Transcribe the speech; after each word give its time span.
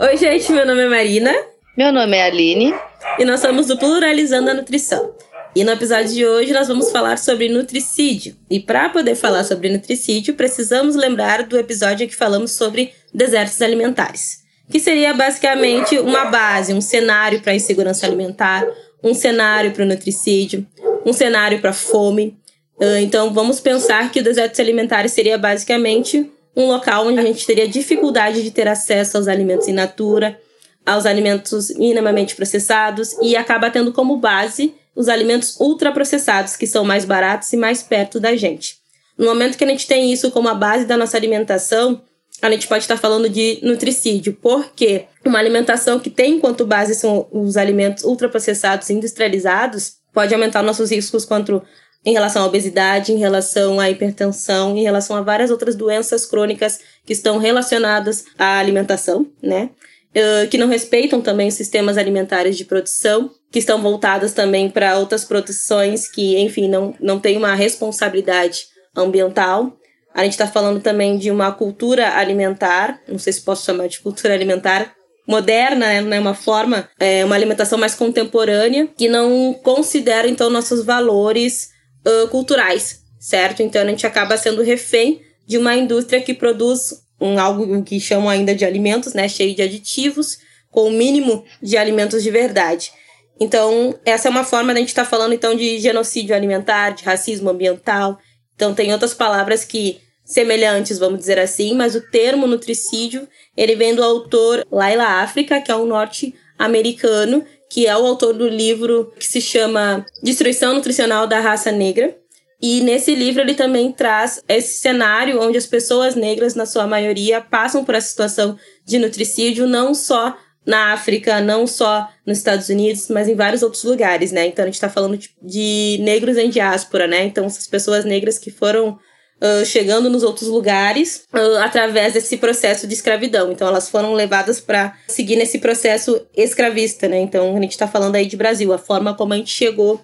Oi, 0.00 0.16
gente, 0.16 0.52
meu 0.52 0.64
nome 0.64 0.82
é 0.82 0.88
Marina. 0.88 1.34
Meu 1.76 1.92
nome 1.92 2.16
é 2.16 2.22
Aline. 2.22 2.72
E 3.18 3.24
nós 3.24 3.40
somos 3.40 3.66
do 3.66 3.76
Pluralizando 3.76 4.48
a 4.48 4.54
Nutrição. 4.54 5.12
E 5.56 5.64
no 5.64 5.72
episódio 5.72 6.14
de 6.14 6.24
hoje 6.24 6.52
nós 6.52 6.68
vamos 6.68 6.92
falar 6.92 7.18
sobre 7.18 7.48
nutricídio. 7.48 8.36
E 8.48 8.60
para 8.60 8.90
poder 8.90 9.16
falar 9.16 9.42
sobre 9.42 9.68
nutricídio, 9.68 10.34
precisamos 10.34 10.94
lembrar 10.94 11.42
do 11.42 11.58
episódio 11.58 12.06
que 12.06 12.14
falamos 12.14 12.52
sobre 12.52 12.92
desertos 13.12 13.60
alimentares, 13.60 14.44
que 14.70 14.78
seria 14.78 15.12
basicamente 15.14 15.98
uma 15.98 16.26
base, 16.26 16.72
um 16.72 16.80
cenário 16.80 17.40
para 17.40 17.50
a 17.50 17.56
insegurança 17.56 18.06
alimentar, 18.06 18.64
um 19.02 19.12
cenário 19.12 19.72
para 19.72 19.82
o 19.82 19.86
nutricídio, 19.86 20.64
um 21.04 21.12
cenário 21.12 21.60
para 21.60 21.72
fome. 21.72 22.38
Ah, 22.80 23.00
então 23.00 23.34
vamos 23.34 23.58
pensar 23.58 24.12
que 24.12 24.20
o 24.20 24.22
desertos 24.22 24.60
alimentares 24.60 25.10
seria 25.10 25.36
basicamente 25.36 26.30
um 26.56 26.66
local 26.66 27.06
onde 27.06 27.18
a 27.18 27.22
gente 27.22 27.46
teria 27.46 27.68
dificuldade 27.68 28.42
de 28.42 28.50
ter 28.50 28.66
acesso 28.68 29.16
aos 29.16 29.28
alimentos 29.28 29.68
in 29.68 29.72
natura, 29.72 30.40
aos 30.84 31.06
alimentos 31.06 31.70
minimamente 31.76 32.34
processados 32.34 33.12
e 33.22 33.36
acaba 33.36 33.70
tendo 33.70 33.92
como 33.92 34.16
base 34.16 34.74
os 34.96 35.08
alimentos 35.08 35.56
ultraprocessados, 35.60 36.56
que 36.56 36.66
são 36.66 36.84
mais 36.84 37.04
baratos 37.04 37.52
e 37.52 37.56
mais 37.56 37.82
perto 37.82 38.18
da 38.18 38.34
gente. 38.34 38.78
No 39.16 39.26
momento 39.26 39.56
que 39.56 39.64
a 39.64 39.68
gente 39.68 39.86
tem 39.86 40.12
isso 40.12 40.30
como 40.30 40.48
a 40.48 40.54
base 40.54 40.84
da 40.84 40.96
nossa 40.96 41.16
alimentação, 41.16 42.02
a 42.40 42.50
gente 42.50 42.66
pode 42.66 42.84
estar 42.84 42.96
falando 42.96 43.28
de 43.28 43.58
nutricídio, 43.62 44.36
porque 44.40 45.06
uma 45.24 45.38
alimentação 45.38 45.98
que 45.98 46.08
tem 46.08 46.34
enquanto 46.34 46.66
base 46.66 46.94
são 46.94 47.28
os 47.32 47.56
alimentos 47.56 48.04
ultraprocessados 48.04 48.88
e 48.88 48.94
industrializados 48.94 49.94
pode 50.12 50.32
aumentar 50.32 50.62
nossos 50.62 50.90
riscos 50.90 51.24
quanto 51.24 51.62
em 52.04 52.12
relação 52.12 52.42
à 52.42 52.46
obesidade, 52.46 53.12
em 53.12 53.18
relação 53.18 53.80
à 53.80 53.90
hipertensão, 53.90 54.76
em 54.76 54.82
relação 54.82 55.16
a 55.16 55.22
várias 55.22 55.50
outras 55.50 55.74
doenças 55.74 56.24
crônicas 56.24 56.80
que 57.04 57.12
estão 57.12 57.38
relacionadas 57.38 58.24
à 58.38 58.58
alimentação, 58.58 59.26
né? 59.42 59.70
Uh, 60.10 60.48
que 60.48 60.56
não 60.56 60.68
respeitam 60.68 61.20
também 61.20 61.48
os 61.48 61.54
sistemas 61.54 61.98
alimentares 61.98 62.56
de 62.56 62.64
produção, 62.64 63.30
que 63.50 63.58
estão 63.58 63.80
voltadas 63.82 64.32
também 64.32 64.70
para 64.70 64.98
outras 64.98 65.24
produções 65.24 66.08
que, 66.08 66.38
enfim, 66.38 66.68
não, 66.68 66.94
não 66.98 67.20
têm 67.20 67.36
uma 67.36 67.54
responsabilidade 67.54 68.66
ambiental. 68.96 69.76
A 70.14 70.24
gente 70.24 70.32
está 70.32 70.46
falando 70.46 70.80
também 70.80 71.18
de 71.18 71.30
uma 71.30 71.52
cultura 71.52 72.16
alimentar, 72.16 73.00
não 73.06 73.18
sei 73.18 73.32
se 73.32 73.42
posso 73.42 73.66
chamar 73.66 73.86
de 73.86 74.00
cultura 74.00 74.34
alimentar, 74.34 74.94
moderna, 75.26 76.00
né, 76.00 76.18
uma 76.18 76.32
forma, 76.32 76.88
é, 76.98 77.22
uma 77.22 77.34
alimentação 77.34 77.78
mais 77.78 77.94
contemporânea, 77.94 78.88
que 78.96 79.08
não 79.08 79.52
considera, 79.62 80.26
então, 80.26 80.48
nossos 80.48 80.82
valores 80.82 81.68
uh, 82.06 82.28
culturais, 82.28 83.02
certo? 83.18 83.62
Então 83.62 83.82
a 83.82 83.86
gente 83.86 84.06
acaba 84.06 84.36
sendo 84.36 84.62
refém 84.62 85.20
de 85.46 85.56
uma 85.56 85.74
indústria 85.74 86.20
que 86.20 86.34
produz 86.34 87.02
um 87.20 87.38
algo 87.38 87.82
que 87.82 87.98
chamam 87.98 88.28
ainda 88.28 88.54
de 88.54 88.64
alimentos, 88.64 89.14
né, 89.14 89.28
cheio 89.28 89.54
de 89.54 89.62
aditivos, 89.62 90.38
com 90.70 90.88
o 90.88 90.90
mínimo 90.90 91.44
de 91.62 91.76
alimentos 91.76 92.22
de 92.22 92.30
verdade. 92.30 92.92
Então, 93.40 93.98
essa 94.04 94.28
é 94.28 94.30
uma 94.30 94.44
forma 94.44 94.74
da 94.74 94.80
gente 94.80 94.88
estar 94.88 95.04
tá 95.04 95.10
falando 95.10 95.32
então 95.32 95.54
de 95.54 95.78
genocídio 95.78 96.34
alimentar, 96.34 96.90
de 96.90 97.04
racismo 97.04 97.50
ambiental. 97.50 98.18
Então, 98.54 98.74
tem 98.74 98.92
outras 98.92 99.14
palavras 99.14 99.64
que 99.64 100.00
semelhantes, 100.24 100.98
vamos 100.98 101.20
dizer 101.20 101.38
assim, 101.38 101.74
mas 101.74 101.94
o 101.94 102.00
termo 102.02 102.46
nutricídio, 102.46 103.26
ele 103.56 103.74
vem 103.74 103.94
do 103.94 104.02
autor 104.02 104.66
Laila 104.70 105.22
África, 105.22 105.60
que 105.60 105.70
é 105.70 105.76
um 105.76 105.86
norte-americano, 105.86 107.44
que 107.70 107.86
é 107.86 107.96
o 107.96 108.06
autor 108.06 108.34
do 108.34 108.48
livro 108.48 109.12
que 109.18 109.26
se 109.26 109.40
chama 109.40 110.04
Destruição 110.22 110.74
Nutricional 110.74 111.26
da 111.26 111.40
Raça 111.40 111.70
Negra. 111.70 112.16
E 112.60 112.80
nesse 112.80 113.14
livro 113.14 113.42
ele 113.42 113.54
também 113.54 113.92
traz 113.92 114.42
esse 114.48 114.80
cenário 114.80 115.40
onde 115.40 115.56
as 115.56 115.66
pessoas 115.66 116.16
negras, 116.16 116.54
na 116.54 116.66
sua 116.66 116.86
maioria, 116.86 117.40
passam 117.40 117.84
por 117.84 117.94
essa 117.94 118.08
situação 118.08 118.58
de 118.84 118.98
nutricídio, 118.98 119.66
não 119.66 119.94
só 119.94 120.36
na 120.66 120.92
África, 120.92 121.40
não 121.40 121.66
só 121.66 122.08
nos 122.26 122.38
Estados 122.38 122.68
Unidos, 122.68 123.08
mas 123.08 123.28
em 123.28 123.34
vários 123.34 123.62
outros 123.62 123.84
lugares, 123.84 124.32
né? 124.32 124.46
Então 124.46 124.64
a 124.64 124.66
gente 124.66 124.74
está 124.74 124.90
falando 124.90 125.16
de, 125.16 125.30
de 125.40 125.98
negros 126.02 126.36
em 126.36 126.50
diáspora, 126.50 127.06
né? 127.06 127.24
Então 127.24 127.46
essas 127.46 127.66
pessoas 127.66 128.04
negras 128.04 128.38
que 128.38 128.50
foram 128.50 128.98
uh, 129.42 129.64
chegando 129.64 130.10
nos 130.10 130.22
outros 130.22 130.48
lugares 130.48 131.24
uh, 131.32 131.58
através 131.62 132.12
desse 132.12 132.36
processo 132.36 132.86
de 132.86 132.94
escravidão. 132.94 133.50
Então, 133.52 133.68
elas 133.68 133.88
foram 133.88 134.14
levadas 134.14 134.60
para 134.60 134.94
seguir 135.06 135.36
nesse 135.36 135.58
processo 135.58 136.20
escravista, 136.36 137.08
né? 137.08 137.18
Então, 137.18 137.56
a 137.56 137.60
gente 137.60 137.72
está 137.72 137.86
falando 137.86 138.16
aí 138.16 138.26
de 138.26 138.36
Brasil, 138.36 138.72
a 138.72 138.78
forma 138.78 139.14
como 139.14 139.32
a 139.32 139.36
gente 139.36 139.50
chegou 139.50 140.00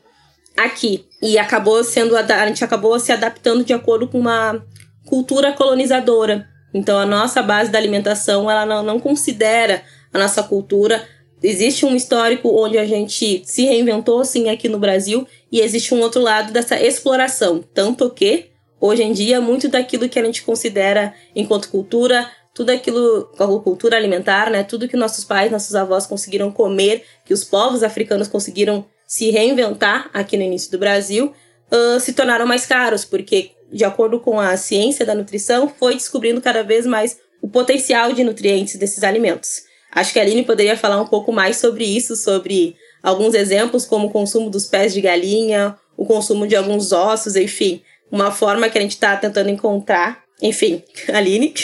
aqui. 0.56 1.06
E 1.22 1.38
acabou 1.38 1.82
sendo, 1.84 2.16
a 2.16 2.46
gente 2.46 2.64
acabou 2.64 2.98
se 2.98 3.12
adaptando 3.12 3.64
de 3.64 3.72
acordo 3.72 4.08
com 4.08 4.18
uma 4.18 4.64
cultura 5.06 5.52
colonizadora. 5.52 6.48
Então, 6.72 6.98
a 6.98 7.06
nossa 7.06 7.42
base 7.42 7.70
da 7.70 7.78
alimentação, 7.78 8.50
ela 8.50 8.66
não, 8.66 8.82
não 8.82 9.00
considera 9.00 9.82
a 10.12 10.18
nossa 10.18 10.42
cultura 10.42 11.04
existe 11.44 11.84
um 11.84 11.94
histórico 11.94 12.48
onde 12.48 12.78
a 12.78 12.86
gente 12.86 13.42
se 13.44 13.64
reinventou, 13.64 14.24
sim, 14.24 14.48
aqui 14.48 14.68
no 14.68 14.78
Brasil, 14.78 15.26
e 15.52 15.60
existe 15.60 15.94
um 15.94 16.00
outro 16.00 16.22
lado 16.22 16.52
dessa 16.52 16.80
exploração. 16.80 17.62
Tanto 17.74 18.08
que 18.10 18.46
hoje 18.84 19.02
em 19.02 19.14
dia, 19.14 19.40
muito 19.40 19.66
daquilo 19.66 20.10
que 20.10 20.18
a 20.18 20.24
gente 20.24 20.42
considera 20.42 21.14
enquanto 21.34 21.70
cultura, 21.70 22.30
tudo 22.52 22.68
aquilo, 22.68 23.30
cultura 23.64 23.96
alimentar, 23.96 24.50
né? 24.50 24.62
Tudo 24.62 24.86
que 24.86 24.96
nossos 24.96 25.24
pais, 25.24 25.50
nossos 25.50 25.74
avós 25.74 26.06
conseguiram 26.06 26.52
comer, 26.52 27.02
que 27.24 27.32
os 27.32 27.42
povos 27.42 27.82
africanos 27.82 28.28
conseguiram 28.28 28.84
se 29.06 29.30
reinventar 29.30 30.10
aqui 30.12 30.36
no 30.36 30.42
início 30.42 30.70
do 30.70 30.78
Brasil, 30.78 31.32
uh, 31.72 31.98
se 31.98 32.12
tornaram 32.12 32.46
mais 32.46 32.66
caros, 32.66 33.06
porque, 33.06 33.52
de 33.72 33.84
acordo 33.84 34.20
com 34.20 34.38
a 34.38 34.54
ciência 34.58 35.06
da 35.06 35.14
nutrição, 35.14 35.66
foi 35.66 35.94
descobrindo 35.94 36.42
cada 36.42 36.62
vez 36.62 36.84
mais 36.84 37.16
o 37.40 37.48
potencial 37.48 38.12
de 38.12 38.22
nutrientes 38.22 38.76
desses 38.76 39.02
alimentos. 39.02 39.62
Acho 39.90 40.12
que 40.12 40.18
a 40.18 40.22
Aline 40.22 40.44
poderia 40.44 40.76
falar 40.76 41.00
um 41.00 41.06
pouco 41.06 41.32
mais 41.32 41.56
sobre 41.56 41.84
isso, 41.84 42.16
sobre 42.16 42.76
alguns 43.02 43.32
exemplos, 43.32 43.86
como 43.86 44.08
o 44.08 44.10
consumo 44.10 44.50
dos 44.50 44.66
pés 44.66 44.92
de 44.92 45.00
galinha, 45.00 45.74
o 45.96 46.04
consumo 46.04 46.46
de 46.46 46.54
alguns 46.54 46.92
ossos, 46.92 47.34
enfim 47.34 47.82
uma 48.10 48.30
forma 48.30 48.68
que 48.68 48.78
a 48.78 48.80
gente 48.80 48.92
está 48.92 49.16
tentando 49.16 49.50
encontrar. 49.50 50.22
Enfim, 50.42 50.82
Aline. 51.12 51.54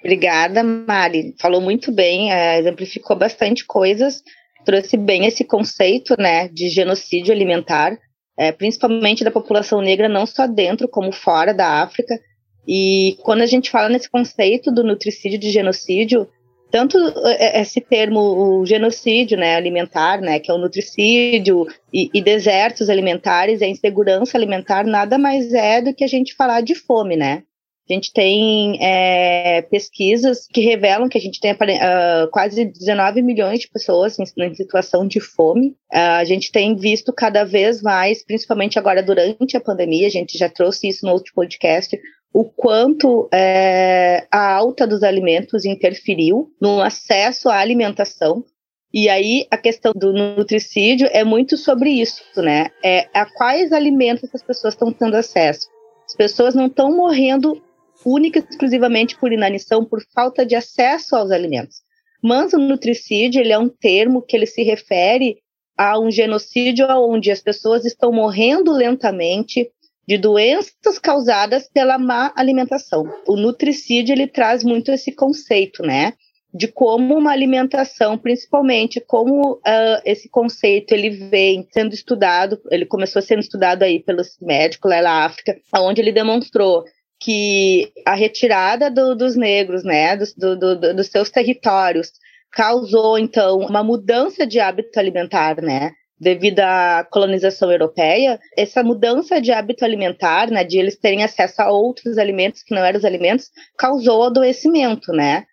Obrigada, 0.00 0.62
Mari. 0.62 1.34
Falou 1.40 1.60
muito 1.60 1.90
bem, 1.90 2.32
é, 2.32 2.58
exemplificou 2.58 3.16
bastante 3.16 3.64
coisas, 3.64 4.22
trouxe 4.64 4.96
bem 4.96 5.26
esse 5.26 5.44
conceito 5.44 6.14
né, 6.18 6.48
de 6.48 6.68
genocídio 6.68 7.32
alimentar, 7.32 7.96
é, 8.36 8.52
principalmente 8.52 9.24
da 9.24 9.30
população 9.30 9.80
negra, 9.80 10.08
não 10.08 10.26
só 10.26 10.46
dentro, 10.46 10.88
como 10.88 11.10
fora 11.10 11.54
da 11.54 11.82
África. 11.82 12.18
E 12.66 13.16
quando 13.22 13.42
a 13.42 13.46
gente 13.46 13.70
fala 13.70 13.88
nesse 13.88 14.10
conceito 14.10 14.70
do 14.70 14.84
nutricídio 14.84 15.38
de 15.38 15.50
genocídio, 15.50 16.28
tanto 16.74 16.98
é, 17.24 17.58
é, 17.58 17.62
esse 17.62 17.80
termo 17.80 18.18
o 18.18 18.66
genocídio 18.66 19.38
né, 19.38 19.54
alimentar, 19.54 20.20
né, 20.20 20.40
que 20.40 20.50
é 20.50 20.54
o 20.54 20.58
nutricídio, 20.58 21.68
e, 21.92 22.10
e, 22.12 22.20
desertos 22.20 22.90
alimentares, 22.90 23.62
a 23.62 23.66
insegurança 23.66 24.36
alimentar, 24.36 24.84
nada 24.84 25.16
mais 25.16 25.54
é 25.54 25.80
do 25.80 25.94
que 25.94 26.02
a 26.02 26.08
gente 26.08 26.34
falar 26.34 26.62
de 26.62 26.74
fome, 26.74 27.14
né? 27.14 27.44
A 27.88 27.92
gente 27.92 28.12
tem 28.12 28.82
é, 28.82 29.62
pesquisas 29.62 30.48
que 30.52 30.62
revelam 30.62 31.08
que 31.08 31.18
a 31.18 31.20
gente 31.20 31.38
tem 31.38 31.52
uh, 31.52 32.28
quase 32.32 32.64
19 32.64 33.22
milhões 33.22 33.60
de 33.60 33.68
pessoas 33.68 34.18
em, 34.18 34.24
em 34.24 34.54
situação 34.54 35.06
de 35.06 35.20
fome. 35.20 35.76
Uh, 35.92 36.18
a 36.18 36.24
gente 36.24 36.50
tem 36.50 36.74
visto 36.74 37.12
cada 37.12 37.44
vez 37.44 37.82
mais, 37.82 38.24
principalmente 38.24 38.78
agora 38.80 39.00
durante 39.00 39.56
a 39.56 39.60
pandemia, 39.60 40.08
a 40.08 40.10
gente 40.10 40.36
já 40.36 40.48
trouxe 40.48 40.88
isso 40.88 41.06
no 41.06 41.12
outro 41.12 41.32
podcast, 41.34 41.96
o 42.34 42.44
quanto 42.44 43.28
é, 43.32 44.26
a 44.28 44.52
alta 44.52 44.88
dos 44.88 45.04
alimentos 45.04 45.64
interferiu 45.64 46.50
no 46.60 46.82
acesso 46.82 47.48
à 47.48 47.58
alimentação. 47.58 48.44
E 48.92 49.08
aí 49.08 49.46
a 49.52 49.56
questão 49.56 49.92
do 49.94 50.12
nutricídio 50.12 51.08
é 51.12 51.22
muito 51.22 51.56
sobre 51.56 51.90
isso, 51.90 52.24
né? 52.36 52.70
É 52.84 53.08
a 53.14 53.24
quais 53.24 53.72
alimentos 53.72 54.28
as 54.34 54.42
pessoas 54.42 54.74
estão 54.74 54.92
tendo 54.92 55.14
acesso. 55.14 55.68
As 56.04 56.16
pessoas 56.16 56.56
não 56.56 56.66
estão 56.66 56.96
morrendo 56.96 57.62
única 58.04 58.40
e 58.40 58.42
exclusivamente 58.50 59.16
por 59.16 59.32
inanição, 59.32 59.84
por 59.84 60.02
falta 60.12 60.44
de 60.44 60.56
acesso 60.56 61.14
aos 61.14 61.30
alimentos. 61.30 61.82
Mas 62.20 62.52
o 62.52 62.58
nutricídio 62.58 63.40
ele 63.40 63.52
é 63.52 63.58
um 63.58 63.68
termo 63.68 64.20
que 64.20 64.36
ele 64.36 64.46
se 64.46 64.64
refere 64.64 65.38
a 65.78 66.00
um 66.00 66.10
genocídio 66.10 66.86
onde 66.88 67.30
as 67.30 67.40
pessoas 67.40 67.84
estão 67.84 68.10
morrendo 68.10 68.72
lentamente, 68.72 69.70
de 70.06 70.18
doenças 70.18 70.98
causadas 71.00 71.68
pela 71.68 71.98
má 71.98 72.32
alimentação. 72.36 73.04
O 73.26 73.36
nutricídio 73.36 74.12
ele 74.12 74.26
traz 74.26 74.62
muito 74.62 74.90
esse 74.90 75.12
conceito, 75.12 75.82
né? 75.82 76.12
de 76.54 76.68
como 76.68 77.18
uma 77.18 77.32
alimentação, 77.32 78.16
principalmente 78.16 79.00
como 79.00 79.54
uh, 79.54 80.00
esse 80.04 80.28
conceito 80.28 80.92
ele 80.92 81.10
vem 81.10 81.66
sendo 81.72 81.92
estudado, 81.92 82.60
ele 82.70 82.86
começou 82.86 83.20
sendo 83.20 83.40
estudado 83.40 83.82
aí 83.82 84.00
pelos 84.00 84.38
médicos 84.40 84.88
lá 84.88 85.02
na 85.02 85.24
África, 85.24 85.56
onde 85.76 86.00
ele 86.00 86.12
demonstrou 86.12 86.84
que 87.20 87.90
a 88.06 88.14
retirada 88.14 88.88
do, 88.88 89.16
dos 89.16 89.34
negros, 89.34 89.82
né, 89.82 90.16
dos, 90.16 90.32
do, 90.32 90.56
do, 90.56 90.94
dos 90.94 91.08
seus 91.08 91.28
territórios, 91.28 92.12
causou 92.52 93.18
então 93.18 93.58
uma 93.58 93.82
mudança 93.82 94.46
de 94.46 94.60
hábito 94.60 94.96
alimentar, 95.00 95.60
né? 95.60 95.90
Devido 96.18 96.60
à 96.60 97.06
colonização 97.10 97.70
europeia, 97.72 98.38
essa 98.56 98.82
mudança 98.82 99.40
de 99.40 99.50
hábito 99.50 99.84
alimentar, 99.84 100.50
né, 100.50 100.62
de 100.62 100.78
eles 100.78 100.96
terem 100.96 101.24
acesso 101.24 101.60
a 101.60 101.70
outros 101.70 102.18
alimentos 102.18 102.62
que 102.62 102.74
não 102.74 102.84
eram 102.84 102.98
os 102.98 103.04
alimentos, 103.04 103.50
causou 103.76 104.22
adoecimento, 104.22 105.12
né? 105.12 105.44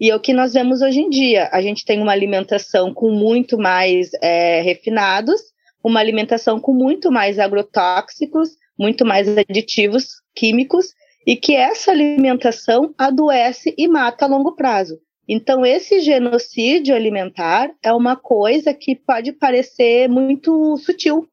E 0.00 0.10
é 0.10 0.16
o 0.16 0.20
que 0.20 0.32
nós 0.32 0.54
vemos 0.54 0.80
hoje 0.80 1.00
em 1.00 1.10
dia. 1.10 1.48
A 1.52 1.60
gente 1.60 1.84
tem 1.84 2.00
uma 2.00 2.12
alimentação 2.12 2.92
com 2.94 3.10
muito 3.10 3.58
mais 3.58 4.10
é, 4.22 4.62
refinados, 4.62 5.40
uma 5.84 6.00
alimentação 6.00 6.58
com 6.60 6.72
muito 6.72 7.10
mais 7.10 7.38
agrotóxicos, 7.38 8.50
muito 8.78 9.04
mais 9.04 9.28
aditivos 9.28 10.06
químicos, 10.34 10.86
e 11.26 11.36
que 11.36 11.54
essa 11.54 11.90
alimentação 11.90 12.94
adoece 12.96 13.74
e 13.76 13.86
mata 13.86 14.24
a 14.24 14.28
longo 14.28 14.54
prazo. 14.54 14.98
Então, 15.32 15.64
esse 15.64 16.00
genocídio 16.00 16.94
alimentar 16.94 17.70
é 17.82 17.92
uma 17.92 18.16
coisa 18.16 18.74
que 18.74 18.96
pode 18.96 19.32
parecer 19.32 20.08
muito 20.08 20.76
sutil, 20.78 21.28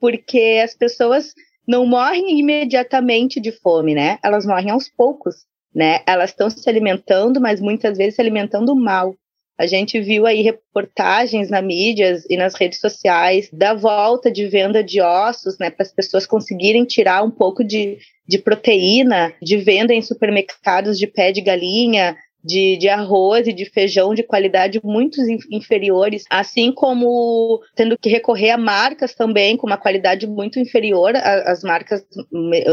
porque 0.00 0.62
as 0.64 0.74
pessoas 0.74 1.34
não 1.68 1.84
morrem 1.84 2.38
imediatamente 2.38 3.38
de 3.40 3.52
fome, 3.52 3.94
né? 3.94 4.18
Elas 4.22 4.46
morrem 4.46 4.70
aos 4.70 4.88
poucos 4.88 5.36
né? 5.74 6.00
Elas 6.06 6.30
estão 6.30 6.48
se 6.48 6.68
alimentando, 6.68 7.40
mas 7.40 7.60
muitas 7.60 7.98
vezes 7.98 8.14
se 8.14 8.20
alimentando 8.20 8.74
mal. 8.76 9.14
A 9.58 9.66
gente 9.66 10.00
viu 10.00 10.26
aí 10.26 10.42
reportagens 10.42 11.48
na 11.48 11.62
mídias 11.62 12.24
e 12.28 12.36
nas 12.36 12.54
redes 12.54 12.80
sociais 12.80 13.48
da 13.52 13.72
volta 13.72 14.30
de 14.30 14.46
venda 14.48 14.82
de 14.82 15.00
ossos, 15.00 15.58
né, 15.58 15.70
para 15.70 15.84
as 15.84 15.92
pessoas 15.92 16.26
conseguirem 16.26 16.84
tirar 16.84 17.22
um 17.22 17.30
pouco 17.30 17.62
de, 17.62 17.98
de 18.26 18.38
proteína 18.38 19.32
de 19.40 19.56
venda 19.56 19.94
em 19.94 20.02
supermercados 20.02 20.98
de 20.98 21.06
pé 21.06 21.30
de 21.30 21.40
galinha, 21.40 22.16
de, 22.44 22.76
de, 22.76 22.88
arroz 22.88 23.46
e 23.46 23.52
de 23.52 23.64
feijão 23.64 24.14
de 24.14 24.22
qualidade 24.22 24.80
muito 24.84 25.20
inferiores, 25.50 26.24
assim 26.28 26.70
como 26.70 27.60
tendo 27.74 27.96
que 27.96 28.10
recorrer 28.10 28.50
a 28.50 28.58
marcas 28.58 29.14
também 29.14 29.56
com 29.56 29.66
uma 29.66 29.78
qualidade 29.78 30.26
muito 30.26 30.58
inferior 30.58 31.14
às 31.16 31.62
marcas 31.62 32.04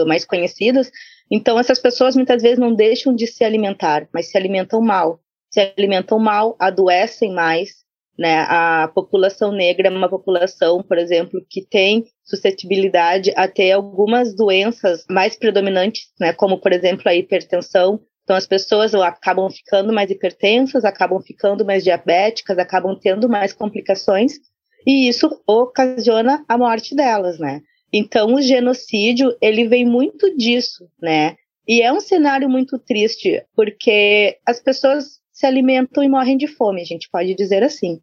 mais 0.06 0.26
conhecidas, 0.26 0.92
então, 1.32 1.58
essas 1.58 1.80
pessoas 1.80 2.14
muitas 2.14 2.42
vezes 2.42 2.60
não 2.60 2.76
deixam 2.76 3.16
de 3.16 3.26
se 3.26 3.46
alimentar, 3.46 4.06
mas 4.14 4.30
se 4.30 4.38
alimentam 4.38 4.82
mal. 4.82 5.22
Se 5.50 5.74
alimentam 5.78 6.20
mal, 6.20 6.58
adoecem 6.60 7.32
mais. 7.32 7.86
Né? 8.20 8.42
A 8.50 8.92
população 8.94 9.54
negra 9.54 9.88
é 9.88 9.92
uma 9.92 10.10
população, 10.10 10.84
por 10.84 10.98
exemplo, 10.98 11.44
que 11.50 11.66
tem 11.66 12.06
suscetibilidade 12.22 13.32
a 13.38 13.48
ter 13.48 13.72
algumas 13.72 14.36
doenças 14.36 15.06
mais 15.10 15.38
predominantes, 15.38 16.12
né? 16.20 16.34
como, 16.34 16.60
por 16.60 16.74
exemplo, 16.74 17.04
a 17.06 17.16
hipertensão. 17.16 18.02
Então, 18.32 18.38
as 18.38 18.48
pessoas 18.48 18.96
acabam 18.96 19.50
ficando 19.50 19.92
mais 19.92 20.10
hipertensas, 20.10 20.86
acabam 20.86 21.22
ficando 21.22 21.66
mais 21.66 21.84
diabéticas, 21.84 22.58
acabam 22.58 22.98
tendo 22.98 23.28
mais 23.28 23.52
complicações, 23.52 24.40
e 24.88 25.10
isso 25.10 25.44
ocasiona 25.46 26.42
a 26.48 26.58
morte 26.58 26.96
delas, 26.96 27.40
né? 27.40 27.60
Então, 27.92 28.36
o 28.36 28.42
genocídio, 28.42 29.36
ele 29.42 29.68
vem 29.68 29.86
muito 29.86 30.34
disso, 30.38 30.88
né? 31.02 31.36
E 31.68 31.82
é 31.82 31.92
um 31.92 32.00
cenário 32.00 32.50
muito 32.50 32.80
triste, 32.80 33.44
porque 33.54 34.38
as 34.48 34.62
pessoas 34.62 35.20
se 35.34 35.46
alimentam 35.46 36.02
e 36.02 36.08
morrem 36.08 36.38
de 36.38 36.48
fome, 36.48 36.82
a 36.82 36.86
gente 36.86 37.10
pode 37.12 37.36
dizer 37.36 37.64
assim. 37.64 38.00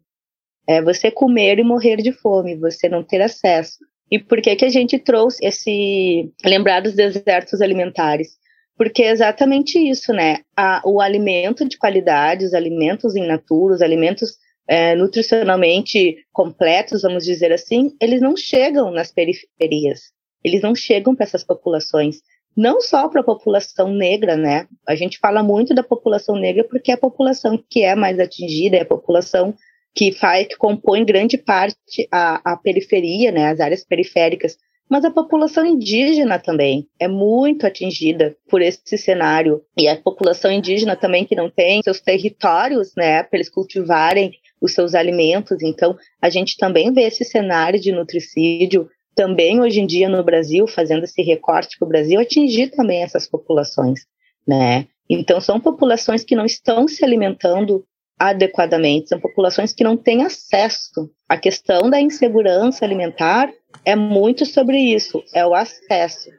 É 0.67 0.79
você 0.79 1.09
comer 1.09 1.57
e 1.57 1.63
morrer 1.63 1.97
de 1.97 2.11
fome, 2.11 2.55
você 2.55 2.87
não 2.87 3.03
ter 3.03 3.19
acesso. 3.19 3.79
E 4.11 4.19
por 4.19 4.43
que 4.43 4.55
que 4.55 4.65
a 4.65 4.69
gente 4.69 4.99
trouxe 4.99 5.43
esse 5.43 6.31
lembrar 6.45 6.81
dos 6.81 6.93
desertos 6.93 7.61
alimentares? 7.61 8.38
Porque 8.79 9.03
é 9.03 9.11
exatamente 9.11 9.77
isso, 9.77 10.13
né? 10.13 10.37
A, 10.55 10.81
o 10.85 11.01
alimento 11.01 11.67
de 11.67 11.77
qualidade, 11.77 12.45
os 12.45 12.53
alimentos 12.53 13.13
in 13.13 13.27
natura, 13.27 13.73
os 13.75 13.81
alimentos 13.81 14.37
é, 14.65 14.95
nutricionalmente 14.95 16.25
completos, 16.31 17.01
vamos 17.01 17.25
dizer 17.25 17.51
assim, 17.51 17.93
eles 18.01 18.21
não 18.21 18.37
chegam 18.37 18.89
nas 18.89 19.11
periferias, 19.11 20.13
eles 20.41 20.61
não 20.61 20.73
chegam 20.73 21.13
para 21.13 21.25
essas 21.25 21.43
populações. 21.43 22.21
Não 22.55 22.79
só 22.79 23.09
para 23.09 23.19
a 23.19 23.23
população 23.23 23.91
negra, 23.91 24.37
né? 24.37 24.65
A 24.87 24.95
gente 24.95 25.19
fala 25.19 25.43
muito 25.43 25.73
da 25.73 25.83
população 25.83 26.37
negra 26.37 26.63
porque 26.63 26.91
é 26.91 26.93
a 26.93 26.97
população 26.97 27.61
que 27.69 27.83
é 27.83 27.95
mais 27.95 28.17
atingida, 28.17 28.77
é 28.77 28.81
a 28.83 28.85
população 28.85 29.53
que 29.93 30.13
faz, 30.13 30.47
que 30.47 30.55
compõe 30.55 31.03
grande 31.03 31.37
parte 31.37 32.07
a, 32.09 32.53
a 32.53 32.55
periferia, 32.55 33.29
né? 33.29 33.47
As 33.49 33.59
áreas 33.59 33.83
periféricas. 33.83 34.57
Mas 34.89 35.05
a 35.05 35.11
população 35.11 35.65
indígena 35.65 36.39
também 36.39 36.87
é 36.99 37.07
muito 37.07 37.67
atingida 37.67 38.35
por 38.49 38.59
esse 38.59 38.97
cenário. 38.97 39.61
E 39.77 39.87
a 39.87 39.95
população 39.95 40.51
indígena 40.51 40.95
também 40.95 41.25
que 41.25 41.35
não 41.35 41.49
tem 41.49 41.83
seus 41.83 42.01
territórios, 42.01 42.93
né, 42.97 43.21
para 43.21 43.37
eles 43.37 43.49
cultivarem 43.49 44.31
os 44.59 44.73
seus 44.73 44.95
alimentos. 44.95 45.61
Então, 45.61 45.95
a 46.19 46.29
gente 46.29 46.57
também 46.57 46.91
vê 46.91 47.03
esse 47.03 47.23
cenário 47.23 47.79
de 47.79 47.91
nutricídio 47.91 48.89
também 49.15 49.61
hoje 49.61 49.79
em 49.81 49.85
dia 49.85 50.09
no 50.09 50.23
Brasil, 50.23 50.65
fazendo 50.65 51.03
esse 51.03 51.21
recorte 51.21 51.77
para 51.77 51.85
o 51.85 51.89
Brasil, 51.89 52.19
atingir 52.19 52.69
também 52.69 53.03
essas 53.03 53.27
populações, 53.27 54.01
né? 54.47 54.87
Então, 55.09 55.41
são 55.41 55.59
populações 55.59 56.23
que 56.23 56.35
não 56.35 56.45
estão 56.45 56.87
se 56.87 57.03
alimentando 57.03 57.85
adequadamente, 58.19 59.09
são 59.09 59.19
populações 59.19 59.73
que 59.73 59.83
não 59.83 59.95
têm 59.95 60.23
acesso. 60.23 61.09
A 61.27 61.37
questão 61.37 61.89
da 61.89 62.01
insegurança 62.01 62.83
alimentar 62.83 63.51
é 63.85 63.95
muito 63.95 64.45
sobre 64.45 64.77
isso, 64.77 65.23
é 65.33 65.45
o 65.45 65.55
acesso. 65.55 66.29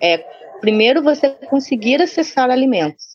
É 0.00 0.18
primeiro 0.60 1.02
você 1.02 1.30
conseguir 1.30 2.02
acessar 2.02 2.50
alimentos 2.50 3.12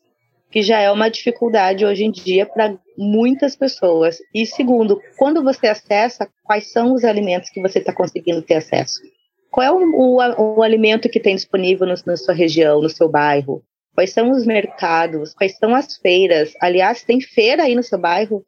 que 0.50 0.62
já 0.62 0.80
é 0.80 0.92
uma 0.92 1.10
dificuldade 1.10 1.86
hoje 1.86 2.04
em 2.04 2.12
dia 2.12 2.46
para 2.46 2.78
muitas 2.98 3.56
pessoas. 3.56 4.18
E 4.34 4.46
segundo, 4.46 5.02
quando 5.18 5.44
você 5.44 5.68
acessa, 5.68 6.28
quais 6.44 6.72
são 6.72 6.94
os 6.94 7.04
alimentos 7.04 7.50
que 7.50 7.62
você 7.62 7.80
está 7.80 7.94
conseguindo 7.94 8.42
ter 8.42 8.56
acesso? 8.56 9.02
Qual 9.52 9.66
é 9.66 9.72
o, 9.72 9.78
o, 9.78 10.56
o 10.58 10.64
alimento 10.64 11.10
que 11.10 11.20
tem 11.20 11.36
disponível 11.36 11.86
no, 11.86 11.94
na 12.06 12.18
sua 12.18 12.34
região, 12.34 12.82
no 12.82 12.90
seu 12.90 13.10
bairro? 13.10 13.62
Quais 13.98 14.14
são 14.14 14.30
os 14.30 14.46
mercados? 14.46 15.34
Quais 15.34 15.58
são 15.58 15.74
as 15.74 15.98
feiras? 15.98 16.54
Aliás, 16.62 17.02
tem 17.02 17.20
feira 17.20 17.64
aí 17.64 17.74
no 17.74 17.82
seu 17.82 17.98
bairro? 17.98 18.46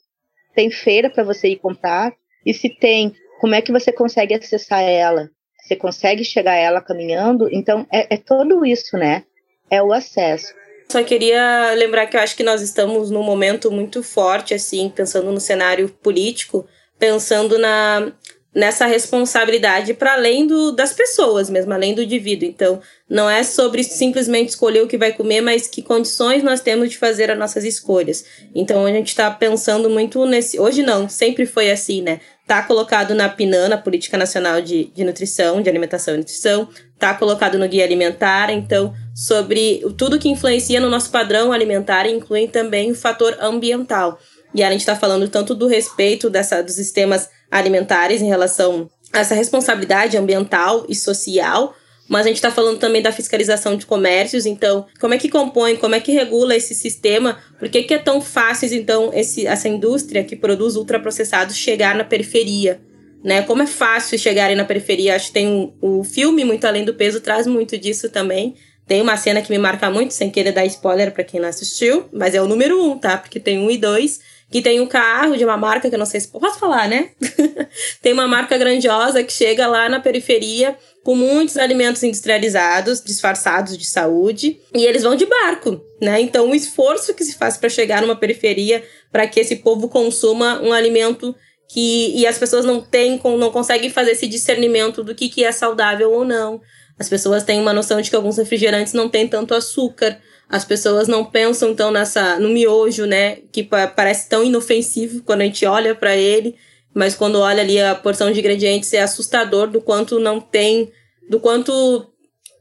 Tem 0.53 0.69
feira 0.69 1.09
para 1.09 1.23
você 1.23 1.47
ir 1.47 1.55
comprar? 1.55 2.13
E 2.45 2.53
se 2.53 2.69
tem, 2.69 3.15
como 3.41 3.55
é 3.55 3.61
que 3.63 3.71
você 3.71 3.91
consegue 3.91 4.35
acessar 4.35 4.83
ela? 4.83 5.27
Você 5.59 5.75
consegue 5.75 6.23
chegar 6.23 6.51
a 6.51 6.57
ela 6.57 6.81
caminhando? 6.81 7.49
Então, 7.51 7.87
é, 7.91 8.13
é 8.13 8.17
tudo 8.17 8.63
isso, 8.63 8.95
né? 8.95 9.23
É 9.71 9.81
o 9.81 9.91
acesso. 9.91 10.53
Só 10.87 11.03
queria 11.03 11.73
lembrar 11.73 12.05
que 12.05 12.15
eu 12.15 12.21
acho 12.21 12.37
que 12.37 12.43
nós 12.43 12.61
estamos 12.61 13.09
num 13.09 13.23
momento 13.23 13.71
muito 13.71 14.03
forte, 14.03 14.53
assim, 14.53 14.87
pensando 14.95 15.31
no 15.31 15.39
cenário 15.39 15.89
político, 15.89 16.67
pensando 16.99 17.57
na, 17.57 18.11
nessa 18.53 18.85
responsabilidade 18.87 19.93
para 19.93 20.13
além 20.13 20.47
do, 20.47 20.71
das 20.71 20.91
pessoas 20.91 21.49
mesmo, 21.49 21.71
além 21.71 21.93
do 21.93 22.01
indivíduo. 22.01 22.47
Então, 22.47 22.81
não 23.07 23.29
é 23.29 23.43
sobre 23.43 23.83
simplesmente 23.83 24.49
escolher 24.49 24.81
o 24.81 24.87
que 24.87 24.97
vai 24.97 25.13
comer, 25.13 25.41
mas 25.41 25.67
que 25.67 25.81
condições 25.81 26.43
nós 26.43 26.59
temos 26.59 26.89
de 26.89 26.97
fazer 26.97 27.29
as 27.29 27.37
nossas 27.37 27.63
escolhas. 27.63 28.25
Então, 28.53 28.85
a 28.85 28.91
gente 28.91 29.09
está 29.09 29.29
pensando 29.29 29.89
muito 29.89 30.25
nesse. 30.25 30.59
Hoje 30.59 30.81
não, 30.81 31.07
sempre 31.07 31.45
foi 31.45 31.69
assim, 31.69 32.01
né? 32.01 32.19
Tá 32.47 32.63
colocado 32.63 33.13
na 33.13 33.29
PNAN, 33.29 33.69
na 33.69 33.77
Política 33.77 34.17
Nacional 34.17 34.59
de, 34.59 34.85
de 34.85 35.03
Nutrição, 35.03 35.61
de 35.61 35.69
Alimentação 35.69 36.15
e 36.15 36.17
Nutrição, 36.17 36.67
tá 36.97 37.13
colocado 37.13 37.59
no 37.59 37.67
Guia 37.67 37.83
Alimentar, 37.83 38.49
então, 38.49 38.93
sobre 39.13 39.85
tudo 39.95 40.17
que 40.17 40.27
influencia 40.27 40.79
no 40.79 40.89
nosso 40.89 41.11
padrão 41.11 41.51
alimentar, 41.51 42.07
inclui 42.07 42.47
também 42.47 42.91
o 42.91 42.95
fator 42.95 43.37
ambiental. 43.39 44.19
E 44.53 44.63
a 44.63 44.71
gente 44.71 44.81
está 44.81 44.95
falando 44.95 45.27
tanto 45.27 45.53
do 45.53 45.67
respeito 45.67 46.29
dessa, 46.29 46.61
dos 46.61 46.75
sistemas 46.75 47.29
alimentares 47.51 48.21
em 48.21 48.27
relação 48.27 48.89
a 49.13 49.19
essa 49.19 49.35
responsabilidade 49.35 50.17
ambiental 50.17 50.85
e 50.87 50.95
social, 50.95 51.75
mas 52.07 52.25
a 52.25 52.29
gente 52.29 52.37
está 52.37 52.49
falando 52.49 52.79
também 52.79 53.03
da 53.03 53.11
fiscalização 53.11 53.75
de 53.75 53.85
comércios, 53.85 54.47
então, 54.47 54.87
como 54.99 55.13
é 55.13 55.17
que 55.17 55.29
compõe, 55.29 55.75
como 55.75 55.93
é 55.93 55.99
que 55.99 56.11
regula 56.11 56.55
esse 56.55 56.73
sistema? 56.73 57.37
Por 57.59 57.69
que, 57.69 57.83
que 57.83 57.93
é 57.93 57.99
tão 57.99 58.19
fácil, 58.19 58.73
então, 58.73 59.11
esse, 59.13 59.45
essa 59.45 59.69
indústria 59.69 60.23
que 60.23 60.35
produz 60.35 60.75
ultraprocessados 60.75 61.55
chegar 61.55 61.95
na 61.95 62.03
periferia? 62.03 62.81
Né? 63.23 63.43
Como 63.43 63.61
é 63.61 63.67
fácil 63.67 64.17
chegarem 64.17 64.55
na 64.55 64.65
periferia? 64.65 65.15
Acho 65.15 65.27
que 65.27 65.33
tem 65.33 65.73
o 65.81 66.03
filme 66.03 66.43
Muito 66.43 66.65
Além 66.65 66.83
do 66.85 66.95
Peso 66.95 67.19
traz 67.19 67.45
muito 67.45 67.77
disso 67.77 68.09
também. 68.09 68.55
Tem 68.87 69.01
uma 69.01 69.17
cena 69.17 69.41
que 69.41 69.51
me 69.51 69.59
marca 69.59 69.91
muito, 69.91 70.13
sem 70.15 70.31
querer 70.31 70.51
dar 70.51 70.65
spoiler 70.65 71.11
para 71.11 71.23
quem 71.23 71.39
não 71.39 71.47
assistiu, 71.47 72.09
mas 72.11 72.33
é 72.33 72.41
o 72.41 72.47
número 72.47 72.83
um, 72.83 72.97
tá? 72.97 73.17
Porque 73.17 73.39
tem 73.39 73.59
um 73.59 73.69
e 73.69 73.77
dois, 73.77 74.19
que 74.49 74.61
tem 74.61 74.79
um 74.79 74.87
carro 74.87 75.37
de 75.37 75.45
uma 75.45 75.57
marca 75.57 75.89
que 75.89 75.95
eu 75.95 75.99
não 75.99 76.05
sei 76.05 76.19
se 76.19 76.27
posso 76.27 76.59
falar, 76.59 76.87
né? 76.87 77.11
tem 78.01 78.13
uma 78.13 78.27
marca 78.27 78.57
grandiosa 78.57 79.23
que 79.23 79.31
chega 79.31 79.67
lá 79.67 79.87
na 79.87 79.99
periferia 79.99 80.75
com 81.03 81.15
muitos 81.15 81.57
alimentos 81.57 82.03
industrializados, 82.03 83.01
disfarçados 83.01 83.77
de 83.77 83.85
saúde, 83.85 84.59
e 84.73 84.85
eles 84.85 85.03
vão 85.03 85.15
de 85.15 85.25
barco, 85.25 85.79
né? 86.01 86.19
Então, 86.19 86.49
o 86.49 86.55
esforço 86.55 87.13
que 87.13 87.23
se 87.23 87.35
faz 87.35 87.57
para 87.57 87.69
chegar 87.69 88.01
numa 88.01 88.15
periferia 88.15 88.83
para 89.11 89.27
que 89.27 89.39
esse 89.39 89.57
povo 89.57 89.87
consuma 89.87 90.61
um 90.61 90.73
alimento 90.73 91.35
que 91.71 92.11
e 92.15 92.25
as 92.25 92.37
pessoas 92.37 92.65
não 92.65 92.81
têm 92.81 93.21
não 93.23 93.51
conseguem 93.51 93.89
fazer 93.89 94.11
esse 94.11 94.27
discernimento 94.27 95.03
do 95.03 95.13
que, 95.13 95.29
que 95.29 95.43
é 95.43 95.51
saudável 95.51 96.11
ou 96.11 96.25
não. 96.25 96.59
As 96.97 97.07
pessoas 97.07 97.43
têm 97.43 97.61
uma 97.61 97.71
noção 97.71 98.01
de 98.01 98.09
que 98.09 98.15
alguns 98.15 98.37
refrigerantes 98.37 98.93
não 98.93 99.07
têm 99.07 99.27
tanto 99.27 99.53
açúcar. 99.53 100.19
As 100.49 100.65
pessoas 100.65 101.07
não 101.07 101.23
pensam 101.23 101.69
então 101.69 101.91
nessa 101.91 102.39
no 102.39 102.49
miojo, 102.49 103.05
né, 103.05 103.37
que 103.51 103.63
parece 103.63 104.27
tão 104.27 104.43
inofensivo 104.43 105.21
quando 105.23 105.41
a 105.41 105.45
gente 105.45 105.65
olha 105.65 105.93
para 105.93 106.15
ele, 106.15 106.55
mas 106.93 107.15
quando 107.15 107.39
olha 107.39 107.61
ali 107.61 107.79
a 107.79 107.93
porção 107.93 108.31
de 108.31 108.39
ingredientes 108.39 108.91
é 108.93 109.01
assustador 109.01 109.67
do 109.67 109.79
quanto 109.79 110.19
não 110.19 110.41
tem, 110.41 110.91
do 111.29 111.39
quanto 111.39 112.07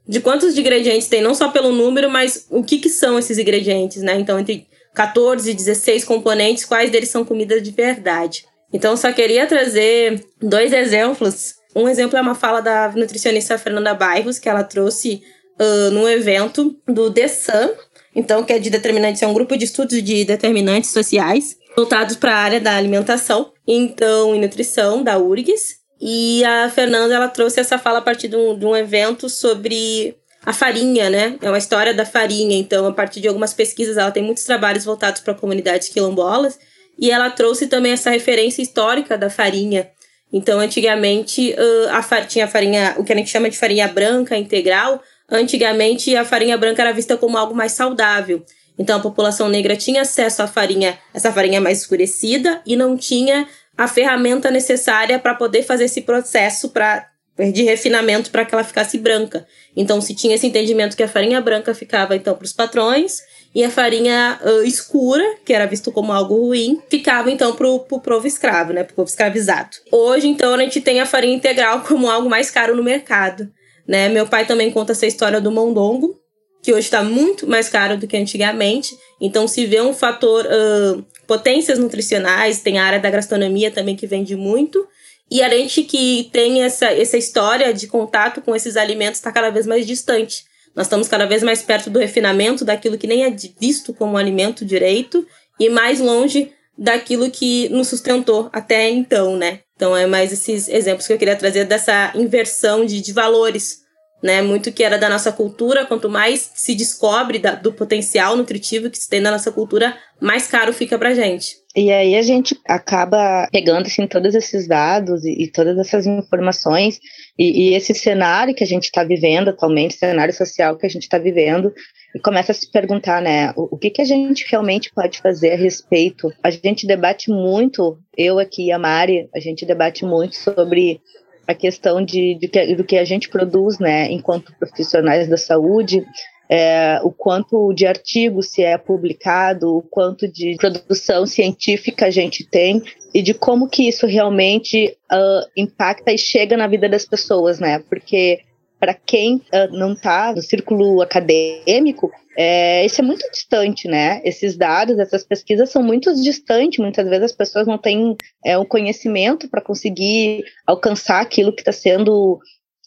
de 0.06 0.20
quantos 0.20 0.56
ingredientes 0.56 1.08
tem, 1.08 1.22
não 1.22 1.34
só 1.34 1.48
pelo 1.48 1.72
número, 1.72 2.10
mas 2.10 2.46
o 2.50 2.62
que 2.62 2.78
que 2.78 2.88
são 2.88 3.18
esses 3.18 3.38
ingredientes, 3.38 4.02
né? 4.02 4.18
Então 4.18 4.38
entre 4.38 4.66
14 4.94 5.50
e 5.50 5.54
16 5.54 6.04
componentes, 6.04 6.64
quais 6.64 6.90
deles 6.90 7.08
são 7.08 7.24
comida 7.24 7.60
de 7.60 7.70
verdade. 7.70 8.44
Então, 8.72 8.96
só 8.96 9.12
queria 9.12 9.46
trazer 9.46 10.24
dois 10.40 10.72
exemplos. 10.72 11.54
Um 11.74 11.88
exemplo 11.88 12.18
é 12.18 12.20
uma 12.20 12.34
fala 12.34 12.60
da 12.60 12.90
nutricionista 12.90 13.56
Fernanda 13.56 13.94
Bairros, 13.94 14.38
que 14.38 14.48
ela 14.48 14.64
trouxe 14.64 15.22
uh, 15.60 15.90
num 15.90 16.08
evento 16.08 16.76
do 16.86 17.10
The 17.10 17.28
Sun, 17.28 17.70
então, 18.14 18.42
que 18.42 18.52
é 18.52 18.58
de 18.58 18.70
determinantes, 18.70 19.22
é 19.22 19.26
um 19.26 19.34
grupo 19.34 19.56
de 19.56 19.64
estudos 19.64 20.02
de 20.02 20.24
determinantes 20.24 20.90
sociais, 20.90 21.56
voltados 21.76 22.16
para 22.16 22.32
a 22.32 22.38
área 22.38 22.60
da 22.60 22.76
alimentação, 22.76 23.52
então, 23.66 24.34
e 24.34 24.40
nutrição, 24.40 25.02
da 25.02 25.18
URGS. 25.18 25.76
E 26.00 26.44
a 26.44 26.68
Fernanda, 26.68 27.14
ela 27.14 27.28
trouxe 27.28 27.60
essa 27.60 27.78
fala 27.78 27.98
a 27.98 28.02
partir 28.02 28.28
de 28.28 28.36
um, 28.36 28.58
de 28.58 28.64
um 28.64 28.74
evento 28.74 29.28
sobre 29.28 30.16
a 30.44 30.52
farinha, 30.52 31.10
né? 31.10 31.36
É 31.42 31.48
uma 31.48 31.58
história 31.58 31.92
da 31.92 32.06
farinha. 32.06 32.56
Então, 32.56 32.86
a 32.86 32.92
partir 32.92 33.20
de 33.20 33.28
algumas 33.28 33.52
pesquisas, 33.52 33.96
ela 33.96 34.10
tem 34.10 34.22
muitos 34.22 34.44
trabalhos 34.44 34.84
voltados 34.84 35.20
para 35.20 35.34
comunidades 35.34 35.88
quilombolas. 35.88 36.58
E 36.98 37.10
ela 37.10 37.30
trouxe 37.30 37.66
também 37.66 37.92
essa 37.92 38.10
referência 38.10 38.62
histórica 38.62 39.16
da 39.16 39.30
farinha. 39.30 39.88
Então, 40.32 40.58
antigamente, 40.58 41.54
uh, 41.54 41.88
a 41.90 42.22
tinha 42.22 42.44
a 42.44 42.48
farinha, 42.48 42.94
o 42.98 43.04
que 43.04 43.12
a 43.12 43.16
gente 43.16 43.30
chama 43.30 43.48
de 43.48 43.56
farinha 43.56 43.88
branca 43.88 44.36
integral. 44.36 45.02
Antigamente, 45.30 46.16
a 46.16 46.24
farinha 46.24 46.56
branca 46.56 46.82
era 46.82 46.92
vista 46.92 47.16
como 47.16 47.36
algo 47.36 47.54
mais 47.54 47.72
saudável. 47.72 48.42
Então, 48.78 48.98
a 48.98 49.02
população 49.02 49.48
negra 49.48 49.76
tinha 49.76 50.02
acesso 50.02 50.42
à 50.42 50.46
farinha, 50.46 50.98
essa 51.12 51.32
farinha 51.32 51.60
mais 51.60 51.80
escurecida, 51.80 52.62
e 52.64 52.76
não 52.76 52.96
tinha 52.96 53.46
a 53.76 53.86
ferramenta 53.86 54.50
necessária 54.50 55.18
para 55.18 55.34
poder 55.34 55.62
fazer 55.62 55.84
esse 55.84 56.02
processo 56.02 56.70
pra, 56.70 57.06
de 57.52 57.62
refinamento 57.62 58.30
para 58.30 58.44
que 58.44 58.54
ela 58.54 58.64
ficasse 58.64 58.96
branca. 58.96 59.46
Então, 59.76 60.00
se 60.00 60.14
tinha 60.14 60.34
esse 60.34 60.46
entendimento 60.46 60.96
que 60.96 61.02
a 61.02 61.08
farinha 61.08 61.40
branca 61.40 61.74
ficava, 61.74 62.16
então, 62.16 62.34
para 62.34 62.44
os 62.44 62.52
patrões, 62.52 63.20
e 63.54 63.64
a 63.64 63.70
farinha 63.70 64.38
uh, 64.42 64.62
escura, 64.62 65.24
que 65.44 65.52
era 65.52 65.66
visto 65.66 65.90
como 65.90 66.12
algo 66.12 66.36
ruim, 66.36 66.80
ficava 66.88 67.30
então 67.30 67.54
pro, 67.54 67.80
pro 67.80 68.00
povo 68.00 68.26
escravo, 68.26 68.72
né? 68.72 68.84
Pro 68.84 68.96
povo 68.96 69.08
escravizado. 69.08 69.76
Hoje, 69.90 70.28
então, 70.28 70.54
a 70.54 70.58
gente 70.58 70.80
tem 70.80 71.00
a 71.00 71.06
farinha 71.06 71.34
integral 71.34 71.80
como 71.86 72.08
algo 72.08 72.28
mais 72.28 72.50
caro 72.50 72.76
no 72.76 72.82
mercado. 72.82 73.50
Né? 73.88 74.10
Meu 74.10 74.26
pai 74.26 74.46
também 74.46 74.70
conta 74.70 74.92
essa 74.92 75.06
história 75.06 75.40
do 75.40 75.50
mondongo, 75.50 76.20
que 76.62 76.72
hoje 76.72 76.86
está 76.86 77.02
muito 77.02 77.46
mais 77.46 77.70
caro 77.70 77.96
do 77.96 78.06
que 78.06 78.16
antigamente. 78.16 78.94
Então, 79.18 79.48
se 79.48 79.64
vê 79.64 79.80
um 79.80 79.94
fator 79.94 80.44
uh, 80.44 81.02
potências 81.26 81.78
nutricionais, 81.78 82.60
tem 82.60 82.78
a 82.78 82.84
área 82.84 83.00
da 83.00 83.08
gastronomia 83.08 83.70
também 83.70 83.96
que 83.96 84.06
vende 84.06 84.36
muito. 84.36 84.86
E 85.30 85.42
a 85.42 85.48
gente 85.48 85.84
que 85.84 86.28
tem 86.32 86.62
essa, 86.62 86.86
essa 86.86 87.16
história 87.16 87.72
de 87.72 87.86
contato 87.86 88.42
com 88.42 88.54
esses 88.54 88.76
alimentos 88.76 89.18
está 89.18 89.32
cada 89.32 89.50
vez 89.50 89.66
mais 89.66 89.86
distante. 89.86 90.44
Nós 90.74 90.86
estamos 90.86 91.08
cada 91.08 91.26
vez 91.26 91.42
mais 91.42 91.62
perto 91.62 91.90
do 91.90 91.98
refinamento 91.98 92.64
daquilo 92.64 92.98
que 92.98 93.06
nem 93.06 93.24
é 93.24 93.30
visto 93.60 93.94
como 93.94 94.16
alimento 94.16 94.64
direito 94.64 95.26
e 95.58 95.68
mais 95.68 96.00
longe 96.00 96.52
daquilo 96.76 97.30
que 97.30 97.68
nos 97.70 97.88
sustentou 97.88 98.48
até 98.52 98.88
então, 98.88 99.36
né? 99.36 99.60
Então 99.78 99.96
é 99.96 100.08
mais 100.08 100.32
esses 100.32 100.68
exemplos 100.68 101.06
que 101.06 101.12
eu 101.12 101.18
queria 101.18 101.36
trazer 101.36 101.64
dessa 101.64 102.10
inversão 102.16 102.84
de, 102.84 103.00
de 103.00 103.12
valores, 103.12 103.78
né? 104.20 104.42
Muito 104.42 104.72
que 104.72 104.82
era 104.82 104.98
da 104.98 105.08
nossa 105.08 105.30
cultura, 105.30 105.86
quanto 105.86 106.10
mais 106.10 106.50
se 106.52 106.74
descobre 106.74 107.38
da, 107.38 107.54
do 107.54 107.72
potencial 107.72 108.36
nutritivo 108.36 108.90
que 108.90 108.98
se 108.98 109.08
tem 109.08 109.20
na 109.20 109.30
nossa 109.30 109.52
cultura, 109.52 109.96
mais 110.20 110.48
caro 110.48 110.72
fica 110.72 110.98
pra 110.98 111.14
gente. 111.14 111.54
E 111.76 111.92
aí 111.92 112.16
a 112.16 112.22
gente 112.22 112.58
acaba 112.66 113.46
pegando 113.52 113.86
assim, 113.86 114.04
todos 114.08 114.34
esses 114.34 114.66
dados 114.66 115.24
e, 115.24 115.44
e 115.44 115.52
todas 115.52 115.78
essas 115.78 116.08
informações 116.08 116.98
e, 117.38 117.68
e, 117.70 117.74
esse 117.76 117.94
cenário 117.94 118.56
que 118.56 118.64
a 118.64 118.66
gente 118.66 118.86
está 118.86 119.04
vivendo 119.04 119.50
atualmente, 119.50 119.94
cenário 119.94 120.34
social 120.34 120.76
que 120.76 120.86
a 120.86 120.90
gente 120.90 121.02
está 121.02 121.18
vivendo, 121.18 121.72
e 122.14 122.18
começa 122.18 122.52
a 122.52 122.54
se 122.54 122.70
perguntar, 122.70 123.20
né, 123.20 123.52
o, 123.56 123.74
o, 123.74 123.78
que, 123.78 123.90
que 123.90 124.02
a 124.02 124.04
gente 124.04 124.46
realmente 124.50 124.92
pode 124.92 125.18
fazer 125.20 125.52
a 125.52 125.56
respeito. 125.56 126.32
A 126.42 126.50
gente 126.50 126.86
debate 126.86 127.30
muito, 127.30 127.98
eu 128.16 128.38
aqui 128.38 128.66
e 128.66 128.72
a 128.72 128.78
Mari, 128.78 129.28
a 129.34 129.40
gente 129.40 129.66
debate 129.66 130.04
muito 130.04 130.36
sobre 130.36 131.00
a 131.46 131.54
questão 131.54 132.04
de, 132.04 132.34
de 132.34 132.48
que, 132.48 132.74
do 132.74 132.84
que 132.84 132.96
a 132.96 133.04
gente 133.04 133.28
produz, 133.28 133.78
né, 133.78 134.10
enquanto 134.10 134.54
profissionais 134.58 135.28
da 135.28 135.36
saúde, 135.36 136.04
é, 136.48 136.98
o 137.02 137.10
quanto 137.10 137.72
de 137.74 137.86
artigos 137.86 138.50
se 138.50 138.62
é 138.62 138.78
publicado, 138.78 139.76
o 139.76 139.82
quanto 139.82 140.26
de 140.26 140.56
produção 140.56 141.26
científica 141.26 142.06
a 142.06 142.10
gente 142.10 142.48
tem 142.48 142.82
e 143.12 143.20
de 143.20 143.34
como 143.34 143.68
que 143.68 143.86
isso 143.86 144.06
realmente 144.06 144.96
uh, 145.12 145.46
impacta 145.56 146.10
e 146.10 146.18
chega 146.18 146.56
na 146.56 146.66
vida 146.66 146.88
das 146.88 147.04
pessoas, 147.04 147.60
né? 147.60 147.82
Porque 147.90 148.40
para 148.78 148.94
quem 148.94 149.36
uh, 149.36 149.72
não 149.72 149.92
está 149.92 150.32
no 150.32 150.42
círculo 150.42 151.02
acadêmico, 151.02 152.10
é, 152.40 152.86
isso 152.86 153.00
é 153.00 153.04
muito 153.04 153.28
distante, 153.32 153.88
né? 153.88 154.20
Esses 154.24 154.56
dados, 154.56 154.98
essas 154.98 155.24
pesquisas 155.24 155.70
são 155.70 155.82
muito 155.82 156.14
distantes. 156.22 156.78
Muitas 156.78 157.08
vezes 157.08 157.24
as 157.24 157.32
pessoas 157.32 157.66
não 157.66 157.76
têm 157.76 158.16
é, 158.44 158.56
um 158.56 158.64
conhecimento 158.64 159.48
para 159.48 159.60
conseguir 159.60 160.44
alcançar 160.64 161.20
aquilo 161.20 161.52
que 161.52 161.62
está 161.62 161.72
sendo 161.72 162.38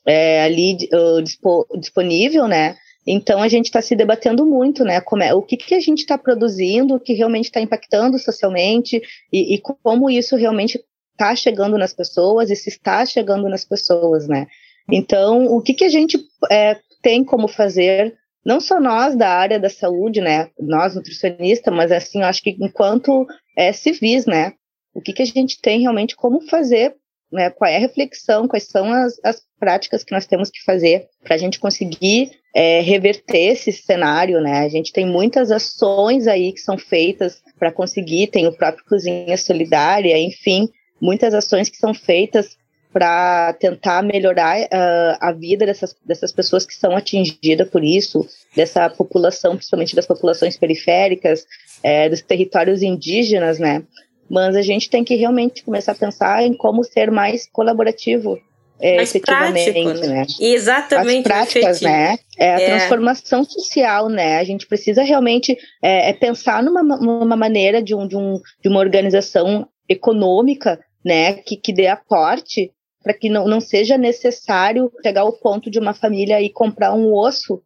é, 0.05 0.43
ali 0.43 0.77
uh, 0.93 1.21
dispo, 1.21 1.67
disponível, 1.77 2.47
né? 2.47 2.77
Então 3.05 3.41
a 3.41 3.49
gente 3.49 3.65
está 3.65 3.81
se 3.81 3.93
debatendo 3.93 4.45
muito, 4.45 4.85
né? 4.85 5.01
Como 5.01 5.21
é, 5.21 5.33
o 5.33 5.41
que, 5.41 5.57
que 5.57 5.75
a 5.75 5.81
gente 5.81 5.99
está 5.99 6.17
produzindo, 6.17 6.95
o 6.95 6.99
que 6.99 7.11
realmente 7.13 7.45
está 7.45 7.59
impactando 7.59 8.17
socialmente 8.17 9.01
e, 9.33 9.55
e, 9.55 9.61
como 9.61 10.09
isso 10.09 10.37
realmente 10.37 10.79
está 11.11 11.35
chegando 11.35 11.77
nas 11.77 11.93
pessoas 11.93 12.49
e 12.49 12.55
se 12.55 12.69
está 12.69 13.05
chegando 13.05 13.49
nas 13.49 13.65
pessoas, 13.65 14.27
né? 14.29 14.47
Então, 14.91 15.45
o 15.45 15.61
que, 15.61 15.73
que 15.73 15.85
a 15.85 15.89
gente 15.89 16.19
é, 16.49 16.77
tem 17.01 17.23
como 17.23 17.47
fazer, 17.47 18.15
não 18.45 18.59
só 18.59 18.79
nós 18.79 19.15
da 19.15 19.29
área 19.29 19.59
da 19.59 19.69
saúde, 19.69 20.21
né? 20.21 20.49
Nós 20.59 20.95
nutricionistas, 20.95 21.73
mas 21.73 21.91
assim, 21.91 22.21
eu 22.21 22.25
acho 22.25 22.41
que 22.41 22.57
enquanto 22.59 23.25
é, 23.55 23.71
civis, 23.71 24.25
né? 24.25 24.53
O 24.93 25.01
que, 25.01 25.13
que 25.13 25.21
a 25.21 25.25
gente 25.25 25.59
tem 25.61 25.81
realmente 25.81 26.15
como 26.15 26.41
fazer 26.41 26.95
né, 27.31 27.49
qual 27.49 27.69
é 27.69 27.77
a 27.77 27.79
reflexão, 27.79 28.47
quais 28.47 28.65
são 28.65 28.91
as, 28.91 29.17
as 29.23 29.41
práticas 29.57 30.03
que 30.03 30.11
nós 30.11 30.25
temos 30.25 30.49
que 30.49 30.61
fazer 30.63 31.07
para 31.23 31.35
a 31.35 31.37
gente 31.37 31.59
conseguir 31.59 32.31
é, 32.53 32.81
reverter 32.81 33.53
esse 33.53 33.71
cenário, 33.71 34.41
né? 34.41 34.59
A 34.59 34.69
gente 34.69 34.91
tem 34.91 35.05
muitas 35.05 35.49
ações 35.49 36.27
aí 36.27 36.51
que 36.51 36.59
são 36.59 36.77
feitas 36.77 37.41
para 37.57 37.71
conseguir, 37.71 38.27
tem 38.27 38.47
o 38.47 38.51
próprio 38.51 38.83
Cozinha 38.85 39.37
Solidária, 39.37 40.17
enfim, 40.17 40.67
muitas 40.99 41.33
ações 41.33 41.69
que 41.69 41.77
são 41.77 41.93
feitas 41.93 42.57
para 42.91 43.53
tentar 43.53 44.03
melhorar 44.03 44.59
uh, 44.59 45.17
a 45.19 45.31
vida 45.31 45.65
dessas, 45.65 45.95
dessas 46.05 46.31
pessoas 46.31 46.65
que 46.65 46.75
são 46.75 46.95
atingidas 46.95 47.69
por 47.69 47.83
isso, 47.83 48.27
dessa 48.55 48.89
população, 48.89 49.55
principalmente 49.55 49.95
das 49.95 50.05
populações 50.05 50.57
periféricas, 50.57 51.45
é, 51.81 52.09
dos 52.09 52.21
territórios 52.21 52.81
indígenas, 52.81 53.59
né? 53.59 53.83
mas 54.31 54.55
a 54.55 54.61
gente 54.61 54.89
tem 54.89 55.03
que 55.03 55.15
realmente 55.15 55.61
começar 55.61 55.91
a 55.91 55.95
pensar 55.95 56.41
em 56.43 56.53
como 56.53 56.85
ser 56.85 57.11
mais 57.11 57.49
colaborativo 57.51 58.39
é, 58.79 58.95
mais 58.95 59.09
efetivamente, 59.09 59.73
prático, 59.73 60.07
né? 60.07 60.19
né? 60.21 60.25
Exatamente. 60.39 61.17
As 61.17 61.23
práticas, 61.23 61.81
né? 61.81 62.17
É 62.39 62.53
a 62.53 62.61
é. 62.61 62.65
transformação 62.65 63.43
social, 63.43 64.07
né? 64.07 64.39
A 64.39 64.43
gente 64.45 64.65
precisa 64.65 65.03
realmente 65.03 65.55
é, 65.83 66.09
é 66.09 66.13
pensar 66.13 66.63
numa, 66.63 66.81
numa 66.81 67.35
maneira 67.35 67.83
de, 67.83 67.93
um, 67.93 68.07
de, 68.07 68.15
um, 68.15 68.39
de 68.63 68.69
uma 68.69 68.79
organização 68.79 69.67
econômica, 69.87 70.79
né? 71.05 71.33
Que, 71.33 71.57
que 71.57 71.73
dê 71.73 71.87
aporte 71.87 72.71
para 73.03 73.13
que 73.13 73.29
não, 73.29 73.47
não 73.47 73.59
seja 73.59 73.97
necessário 73.97 74.91
chegar 75.03 75.21
ao 75.21 75.33
ponto 75.33 75.69
de 75.69 75.79
uma 75.79 75.93
família 75.93 76.41
e 76.41 76.49
comprar 76.49 76.93
um 76.93 77.13
osso 77.13 77.61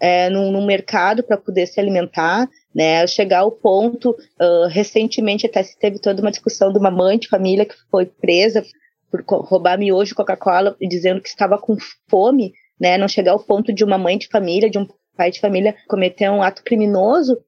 é, 0.00 0.28
mercado 0.66 1.22
para 1.22 1.36
poder 1.36 1.66
se 1.66 1.80
alimentar, 1.80 2.48
né? 2.74 3.06
Chegar 3.06 3.40
ao 3.40 3.50
ponto, 3.50 4.10
uh, 4.10 4.66
recentemente 4.68 5.46
até 5.46 5.62
se 5.62 5.78
teve 5.78 5.98
toda 5.98 6.20
uma 6.20 6.30
discussão 6.30 6.72
de 6.72 6.78
uma 6.78 6.90
mãe 6.90 7.18
de 7.18 7.28
família 7.28 7.64
que 7.64 7.74
foi 7.90 8.04
presa 8.06 8.64
por 9.10 9.24
roubar 9.42 9.78
miojo 9.78 10.14
Coca-Cola 10.14 10.76
dizendo 10.80 11.20
que 11.20 11.28
estava 11.28 11.58
com 11.58 11.76
fome, 12.10 12.52
né? 12.78 12.98
Não 12.98 13.08
chegar 13.08 13.32
ao 13.32 13.40
ponto 13.40 13.72
de 13.72 13.84
uma 13.84 13.96
mãe 13.96 14.18
de 14.18 14.28
família, 14.28 14.68
de 14.68 14.78
um 14.78 14.86
pai 15.16 15.30
de 15.30 15.40
família 15.40 15.74
cometer 15.88 16.30
um 16.30 16.42
ato 16.42 16.62
criminoso 16.62 17.38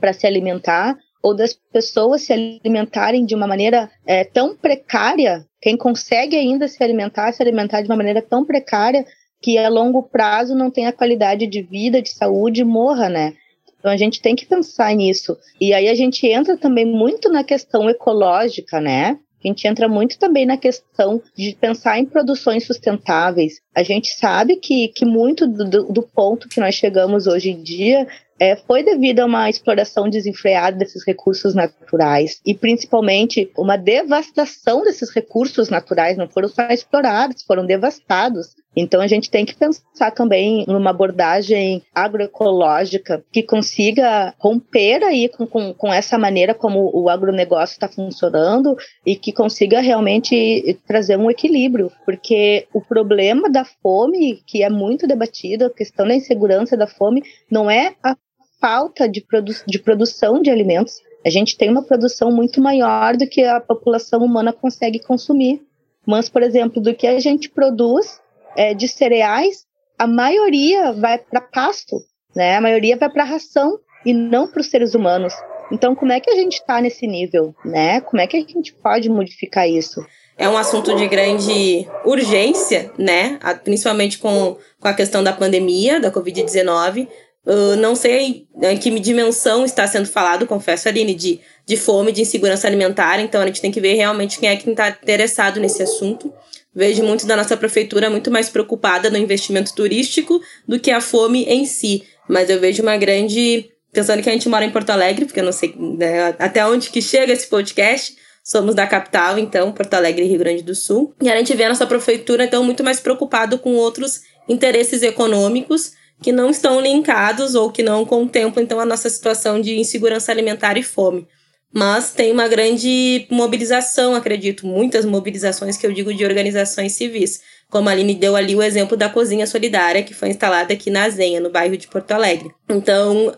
para 0.00 0.12
se 0.12 0.26
alimentar, 0.26 0.96
ou 1.22 1.34
das 1.34 1.52
pessoas 1.72 2.22
se 2.22 2.32
alimentarem 2.32 3.24
de 3.24 3.34
uma 3.34 3.46
maneira 3.46 3.90
é, 4.04 4.24
tão 4.24 4.56
precária, 4.56 5.46
quem 5.60 5.76
consegue 5.76 6.36
ainda 6.36 6.66
se 6.66 6.82
alimentar, 6.82 7.32
se 7.32 7.42
alimentar 7.42 7.80
de 7.80 7.88
uma 7.88 7.96
maneira 7.96 8.20
tão 8.20 8.44
precária 8.44 9.06
que 9.40 9.56
a 9.58 9.68
longo 9.68 10.02
prazo 10.02 10.54
não 10.54 10.70
tenha 10.70 10.92
qualidade 10.92 11.46
de 11.46 11.62
vida, 11.62 12.02
de 12.02 12.10
saúde, 12.10 12.64
morra, 12.64 13.08
né? 13.08 13.34
Então 13.78 13.90
a 13.90 13.96
gente 13.96 14.22
tem 14.22 14.36
que 14.36 14.46
pensar 14.46 14.94
nisso. 14.94 15.36
E 15.60 15.74
aí 15.74 15.88
a 15.88 15.94
gente 15.94 16.26
entra 16.26 16.56
também 16.56 16.86
muito 16.86 17.28
na 17.28 17.42
questão 17.42 17.90
ecológica, 17.90 18.80
né? 18.80 19.18
A 19.44 19.48
gente 19.48 19.66
entra 19.66 19.88
muito 19.88 20.16
também 20.20 20.46
na 20.46 20.56
questão 20.56 21.20
de 21.36 21.56
pensar 21.60 21.98
em 21.98 22.06
produções 22.06 22.64
sustentáveis. 22.64 23.60
A 23.74 23.82
gente 23.82 24.10
sabe 24.10 24.54
que, 24.54 24.86
que 24.88 25.04
muito 25.04 25.48
do, 25.48 25.92
do 25.92 26.02
ponto 26.02 26.48
que 26.48 26.60
nós 26.60 26.76
chegamos 26.76 27.26
hoje 27.26 27.50
em 27.50 27.60
dia 27.60 28.06
é, 28.42 28.56
foi 28.56 28.82
devido 28.82 29.20
a 29.20 29.26
uma 29.26 29.48
exploração 29.48 30.10
desenfreada 30.10 30.76
desses 30.76 31.06
recursos 31.06 31.54
naturais 31.54 32.40
e 32.44 32.52
principalmente 32.52 33.48
uma 33.56 33.76
devastação 33.76 34.82
desses 34.82 35.10
recursos 35.10 35.68
naturais, 35.68 36.16
não 36.16 36.28
foram 36.28 36.48
só 36.48 36.66
explorados, 36.66 37.44
foram 37.44 37.64
devastados. 37.64 38.56
Então 38.74 39.00
a 39.00 39.06
gente 39.06 39.30
tem 39.30 39.44
que 39.44 39.54
pensar 39.54 40.10
também 40.10 40.64
numa 40.66 40.90
abordagem 40.90 41.84
agroecológica 41.94 43.22
que 43.30 43.44
consiga 43.44 44.34
romper 44.40 45.04
aí 45.04 45.28
com, 45.28 45.46
com, 45.46 45.72
com 45.72 45.92
essa 45.92 46.18
maneira 46.18 46.52
como 46.52 46.90
o 46.92 47.08
agronegócio 47.08 47.74
está 47.74 47.86
funcionando 47.86 48.76
e 49.06 49.14
que 49.14 49.30
consiga 49.30 49.80
realmente 49.80 50.76
trazer 50.84 51.16
um 51.16 51.30
equilíbrio, 51.30 51.92
porque 52.04 52.66
o 52.72 52.80
problema 52.80 53.48
da 53.48 53.64
fome, 53.64 54.42
que 54.44 54.64
é 54.64 54.70
muito 54.70 55.06
debatido, 55.06 55.66
a 55.66 55.70
questão 55.70 56.08
da 56.08 56.14
insegurança 56.16 56.76
da 56.76 56.88
fome, 56.88 57.22
não 57.48 57.70
é 57.70 57.94
a 58.02 58.16
falta 58.62 59.08
de, 59.08 59.20
produ 59.20 59.52
de 59.66 59.78
produção 59.80 60.40
de 60.40 60.48
alimentos. 60.48 61.00
A 61.26 61.28
gente 61.28 61.58
tem 61.58 61.68
uma 61.68 61.82
produção 61.82 62.30
muito 62.30 62.60
maior 62.60 63.16
do 63.16 63.26
que 63.26 63.42
a 63.42 63.60
população 63.60 64.20
humana 64.20 64.52
consegue 64.52 65.00
consumir. 65.00 65.60
Mas, 66.06 66.28
por 66.28 66.42
exemplo, 66.42 66.80
do 66.80 66.94
que 66.94 67.06
a 67.08 67.18
gente 67.18 67.50
produz 67.50 68.20
é, 68.56 68.72
de 68.72 68.86
cereais, 68.86 69.66
a 69.98 70.06
maioria 70.06 70.92
vai 70.92 71.18
para 71.18 71.40
pasto, 71.40 71.96
né? 72.34 72.56
A 72.56 72.60
maioria 72.60 72.96
vai 72.96 73.10
para 73.10 73.24
ração 73.24 73.78
e 74.06 74.12
não 74.12 74.48
para 74.48 74.60
os 74.60 74.66
seres 74.66 74.94
humanos. 74.94 75.34
Então, 75.70 75.94
como 75.94 76.12
é 76.12 76.20
que 76.20 76.30
a 76.30 76.34
gente 76.34 76.54
está 76.54 76.80
nesse 76.80 77.06
nível, 77.06 77.54
né? 77.64 78.00
Como 78.00 78.20
é 78.20 78.26
que 78.26 78.36
a 78.36 78.40
gente 78.40 78.72
pode 78.74 79.08
modificar 79.08 79.68
isso? 79.68 80.04
É 80.36 80.48
um 80.48 80.56
assunto 80.56 80.94
de 80.96 81.06
grande 81.06 81.86
urgência, 82.04 82.90
né? 82.98 83.38
Principalmente 83.62 84.18
com, 84.18 84.56
com 84.80 84.88
a 84.88 84.94
questão 84.94 85.22
da 85.22 85.32
pandemia, 85.32 86.00
da 86.00 86.10
Covid-19, 86.10 87.06
Uh, 87.44 87.74
não 87.76 87.96
sei 87.96 88.46
em 88.62 88.78
que 88.78 89.00
dimensão 89.00 89.64
está 89.64 89.84
sendo 89.88 90.06
falado, 90.06 90.46
confesso, 90.46 90.88
Aline, 90.88 91.12
de, 91.12 91.40
de 91.66 91.76
fome, 91.76 92.12
de 92.12 92.22
insegurança 92.22 92.68
alimentar. 92.68 93.18
Então 93.20 93.40
a 93.40 93.46
gente 93.46 93.60
tem 93.60 93.72
que 93.72 93.80
ver 93.80 93.94
realmente 93.94 94.38
quem 94.38 94.48
é 94.48 94.56
que 94.56 94.70
está 94.70 94.88
interessado 94.90 95.58
nesse 95.58 95.82
assunto. 95.82 96.32
Vejo 96.74 97.02
muito 97.02 97.26
da 97.26 97.36
nossa 97.36 97.56
prefeitura 97.56 98.08
muito 98.08 98.30
mais 98.30 98.48
preocupada 98.48 99.10
no 99.10 99.18
investimento 99.18 99.74
turístico 99.74 100.40
do 100.66 100.78
que 100.78 100.90
a 100.90 101.00
fome 101.00 101.44
em 101.44 101.66
si. 101.66 102.04
Mas 102.28 102.48
eu 102.48 102.60
vejo 102.60 102.82
uma 102.82 102.96
grande. 102.96 103.68
Pensando 103.92 104.22
que 104.22 104.30
a 104.30 104.32
gente 104.32 104.48
mora 104.48 104.64
em 104.64 104.70
Porto 104.70 104.88
Alegre, 104.88 105.26
porque 105.26 105.40
eu 105.40 105.44
não 105.44 105.52
sei 105.52 105.74
né, 105.76 106.34
até 106.38 106.64
onde 106.64 106.88
que 106.88 107.02
chega 107.02 107.32
esse 107.32 107.46
podcast. 107.46 108.16
Somos 108.42 108.74
da 108.74 108.86
capital, 108.86 109.38
então, 109.38 109.70
Porto 109.70 109.94
Alegre 109.94 110.26
Rio 110.26 110.38
Grande 110.38 110.62
do 110.62 110.74
Sul. 110.74 111.14
E 111.22 111.30
a 111.30 111.36
gente 111.36 111.54
vê 111.54 111.64
a 111.64 111.68
nossa 111.68 111.86
prefeitura, 111.86 112.44
então, 112.44 112.64
muito 112.64 112.82
mais 112.82 112.98
preocupado 112.98 113.58
com 113.58 113.74
outros 113.74 114.22
interesses 114.48 115.02
econômicos 115.02 115.92
que 116.22 116.32
não 116.32 116.50
estão 116.50 116.80
linkados 116.80 117.54
ou 117.54 117.70
que 117.70 117.82
não 117.82 118.04
contemplam 118.04 118.62
então 118.62 118.80
a 118.80 118.86
nossa 118.86 119.10
situação 119.10 119.60
de 119.60 119.78
insegurança 119.78 120.32
alimentar 120.32 120.78
e 120.78 120.82
fome. 120.82 121.26
Mas 121.74 122.12
tem 122.12 122.30
uma 122.30 122.48
grande 122.48 123.26
mobilização, 123.30 124.14
acredito, 124.14 124.66
muitas 124.66 125.06
mobilizações 125.06 125.76
que 125.76 125.86
eu 125.86 125.92
digo 125.92 126.12
de 126.12 126.24
organizações 126.24 126.92
civis, 126.92 127.40
como 127.70 127.88
a 127.88 127.92
Aline 127.92 128.14
deu 128.14 128.36
ali 128.36 128.54
o 128.54 128.62
exemplo 128.62 128.94
da 128.94 129.08
cozinha 129.08 129.46
solidária 129.46 130.02
que 130.02 130.12
foi 130.12 130.28
instalada 130.28 130.74
aqui 130.74 130.90
na 130.90 131.08
Zenha, 131.08 131.40
no 131.40 131.48
bairro 131.48 131.76
de 131.76 131.88
Porto 131.88 132.12
Alegre. 132.12 132.50
Então, 132.68 133.34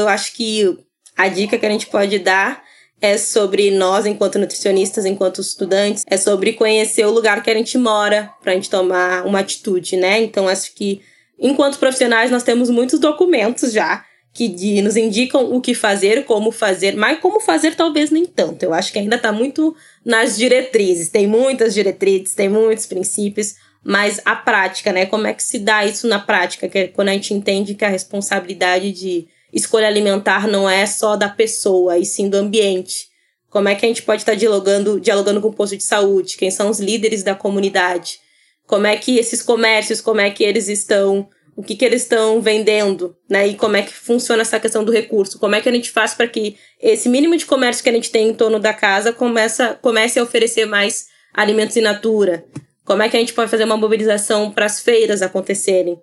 eu 0.00 0.08
acho 0.08 0.32
que 0.32 0.78
a 1.14 1.28
dica 1.28 1.58
que 1.58 1.66
a 1.66 1.70
gente 1.70 1.86
pode 1.86 2.18
dar 2.18 2.64
é 3.02 3.18
sobre 3.18 3.70
nós, 3.70 4.06
enquanto 4.06 4.38
nutricionistas, 4.38 5.04
enquanto 5.04 5.42
estudantes, 5.42 6.04
é 6.08 6.16
sobre 6.16 6.54
conhecer 6.54 7.04
o 7.04 7.10
lugar 7.10 7.42
que 7.42 7.50
a 7.50 7.54
gente 7.54 7.76
mora 7.76 8.30
para 8.42 8.52
a 8.52 8.54
gente 8.54 8.70
tomar 8.70 9.26
uma 9.26 9.40
atitude, 9.40 9.94
né? 9.98 10.22
Então, 10.22 10.48
acho 10.48 10.74
que 10.74 11.02
Enquanto 11.38 11.78
profissionais, 11.78 12.30
nós 12.30 12.42
temos 12.42 12.70
muitos 12.70 12.98
documentos 12.98 13.72
já 13.72 14.04
que 14.34 14.48
de, 14.48 14.82
nos 14.82 14.96
indicam 14.96 15.54
o 15.54 15.60
que 15.60 15.74
fazer, 15.74 16.24
como 16.24 16.50
fazer, 16.50 16.96
mas 16.96 17.20
como 17.20 17.40
fazer 17.40 17.76
talvez 17.76 18.10
nem 18.10 18.26
tanto. 18.26 18.64
Eu 18.64 18.74
acho 18.74 18.92
que 18.92 18.98
ainda 18.98 19.14
está 19.14 19.30
muito 19.30 19.76
nas 20.04 20.36
diretrizes. 20.36 21.08
Tem 21.08 21.24
muitas 21.24 21.72
diretrizes, 21.72 22.34
tem 22.34 22.48
muitos 22.48 22.84
princípios, 22.84 23.54
mas 23.84 24.20
a 24.24 24.34
prática, 24.34 24.92
né? 24.92 25.06
Como 25.06 25.28
é 25.28 25.32
que 25.32 25.42
se 25.42 25.60
dá 25.60 25.84
isso 25.84 26.08
na 26.08 26.18
prática? 26.18 26.68
Que 26.68 26.78
é 26.78 26.88
quando 26.88 27.10
a 27.10 27.12
gente 27.12 27.32
entende 27.32 27.76
que 27.76 27.84
a 27.84 27.88
responsabilidade 27.88 28.90
de 28.90 29.28
escolha 29.52 29.86
alimentar 29.86 30.48
não 30.48 30.68
é 30.68 30.84
só 30.84 31.14
da 31.14 31.28
pessoa, 31.28 31.96
e 31.96 32.04
sim 32.04 32.28
do 32.28 32.36
ambiente. 32.36 33.06
Como 33.48 33.68
é 33.68 33.76
que 33.76 33.86
a 33.86 33.88
gente 33.88 34.02
pode 34.02 34.22
estar 34.22 34.34
dialogando, 34.34 34.98
dialogando 34.98 35.40
com 35.40 35.46
o 35.46 35.52
posto 35.54 35.76
de 35.76 35.84
saúde? 35.84 36.36
Quem 36.36 36.50
são 36.50 36.68
os 36.70 36.80
líderes 36.80 37.22
da 37.22 37.36
comunidade? 37.36 38.18
Como 38.66 38.86
é 38.86 38.96
que 38.96 39.18
esses 39.18 39.42
comércios, 39.42 40.00
como 40.00 40.20
é 40.20 40.30
que 40.30 40.42
eles 40.42 40.68
estão, 40.68 41.28
o 41.56 41.62
que, 41.62 41.76
que 41.76 41.84
eles 41.84 42.02
estão 42.02 42.40
vendendo, 42.40 43.16
né? 43.28 43.46
E 43.46 43.54
como 43.54 43.76
é 43.76 43.82
que 43.82 43.92
funciona 43.92 44.42
essa 44.42 44.58
questão 44.58 44.84
do 44.84 44.92
recurso, 44.92 45.38
como 45.38 45.54
é 45.54 45.60
que 45.60 45.68
a 45.68 45.72
gente 45.72 45.90
faz 45.90 46.14
para 46.14 46.26
que 46.26 46.56
esse 46.80 47.08
mínimo 47.08 47.36
de 47.36 47.46
comércio 47.46 47.82
que 47.82 47.90
a 47.90 47.92
gente 47.92 48.10
tem 48.10 48.28
em 48.28 48.34
torno 48.34 48.58
da 48.58 48.72
casa 48.72 49.12
começa, 49.12 49.78
comece 49.80 50.18
a 50.18 50.22
oferecer 50.22 50.66
mais 50.66 51.06
alimentos 51.32 51.76
in 51.76 51.82
natura. 51.82 52.44
Como 52.84 53.02
é 53.02 53.08
que 53.08 53.16
a 53.16 53.20
gente 53.20 53.32
pode 53.32 53.50
fazer 53.50 53.64
uma 53.64 53.76
mobilização 53.76 54.50
para 54.50 54.66
as 54.66 54.80
feiras 54.80 55.22
acontecerem? 55.22 55.98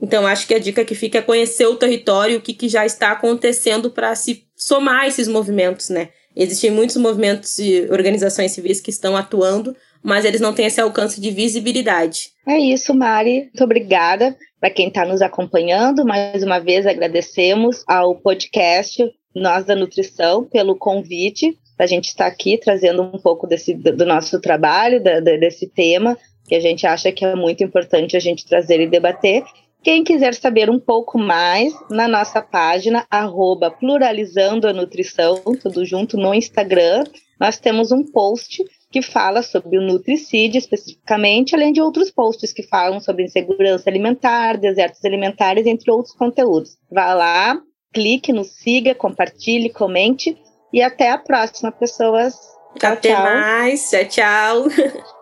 Então, 0.00 0.26
acho 0.26 0.46
que 0.46 0.54
a 0.54 0.58
dica 0.58 0.84
que 0.84 0.94
fica 0.94 1.18
é 1.18 1.22
conhecer 1.22 1.66
o 1.66 1.76
território, 1.76 2.38
o 2.38 2.40
que, 2.40 2.52
que 2.52 2.68
já 2.68 2.84
está 2.84 3.12
acontecendo 3.12 3.90
para 3.90 4.14
se 4.14 4.44
somar 4.54 5.06
esses 5.06 5.26
movimentos, 5.26 5.88
né? 5.88 6.10
Existem 6.34 6.70
muitos 6.70 6.96
movimentos 6.96 7.58
e 7.58 7.88
organizações 7.90 8.52
civis 8.52 8.78
que 8.78 8.90
estão 8.90 9.16
atuando, 9.16 9.74
mas 10.06 10.24
eles 10.24 10.40
não 10.40 10.54
têm 10.54 10.66
esse 10.66 10.80
alcance 10.80 11.20
de 11.20 11.32
visibilidade. 11.32 12.30
É 12.46 12.56
isso, 12.56 12.94
Mari. 12.94 13.40
Muito 13.40 13.64
obrigada 13.64 14.36
para 14.60 14.70
quem 14.70 14.86
está 14.86 15.04
nos 15.04 15.20
acompanhando. 15.20 16.04
Mais 16.06 16.44
uma 16.44 16.60
vez 16.60 16.86
agradecemos 16.86 17.82
ao 17.88 18.14
podcast 18.14 19.04
Nós 19.34 19.64
da 19.64 19.74
Nutrição 19.74 20.44
pelo 20.44 20.76
convite 20.76 21.58
a 21.78 21.86
gente 21.86 22.06
estar 22.06 22.26
aqui 22.26 22.56
trazendo 22.56 23.02
um 23.02 23.18
pouco 23.18 23.46
desse, 23.46 23.74
do 23.74 24.06
nosso 24.06 24.40
trabalho, 24.40 25.02
da, 25.02 25.20
desse 25.20 25.66
tema, 25.66 26.16
que 26.48 26.54
a 26.54 26.60
gente 26.60 26.86
acha 26.86 27.12
que 27.12 27.24
é 27.24 27.34
muito 27.34 27.62
importante 27.62 28.16
a 28.16 28.20
gente 28.20 28.46
trazer 28.46 28.80
e 28.80 28.86
debater. 28.86 29.42
Quem 29.82 30.02
quiser 30.02 30.34
saber 30.34 30.70
um 30.70 30.78
pouco 30.78 31.18
mais, 31.18 31.74
na 31.90 32.08
nossa 32.08 32.40
página, 32.40 33.04
arroba 33.10 33.70
pluralizando 33.70 34.66
a 34.66 34.72
nutrição, 34.72 35.42
tudo 35.60 35.84
junto 35.84 36.16
no 36.16 36.32
Instagram, 36.32 37.04
nós 37.38 37.58
temos 37.58 37.92
um 37.92 38.02
post 38.02 38.64
que 38.90 39.02
fala 39.02 39.42
sobre 39.42 39.78
o 39.78 39.82
nutricídio 39.82 40.58
especificamente, 40.58 41.54
além 41.54 41.72
de 41.72 41.80
outros 41.80 42.10
posts 42.10 42.52
que 42.52 42.62
falam 42.62 43.00
sobre 43.00 43.24
insegurança 43.24 43.90
alimentar, 43.90 44.56
desertos 44.56 45.04
alimentares, 45.04 45.66
entre 45.66 45.90
outros 45.90 46.14
conteúdos. 46.14 46.76
Vá 46.90 47.12
lá, 47.14 47.60
clique, 47.92 48.32
nos 48.32 48.48
siga, 48.48 48.94
compartilhe, 48.94 49.70
comente 49.70 50.36
e 50.72 50.82
até 50.82 51.10
a 51.10 51.18
próxima, 51.18 51.72
pessoas. 51.72 52.34
Tchau, 52.78 52.92
até 52.92 53.14
tchau. 53.14 53.22
mais. 53.22 53.90
Tchau, 53.90 54.04
tchau. 54.06 54.64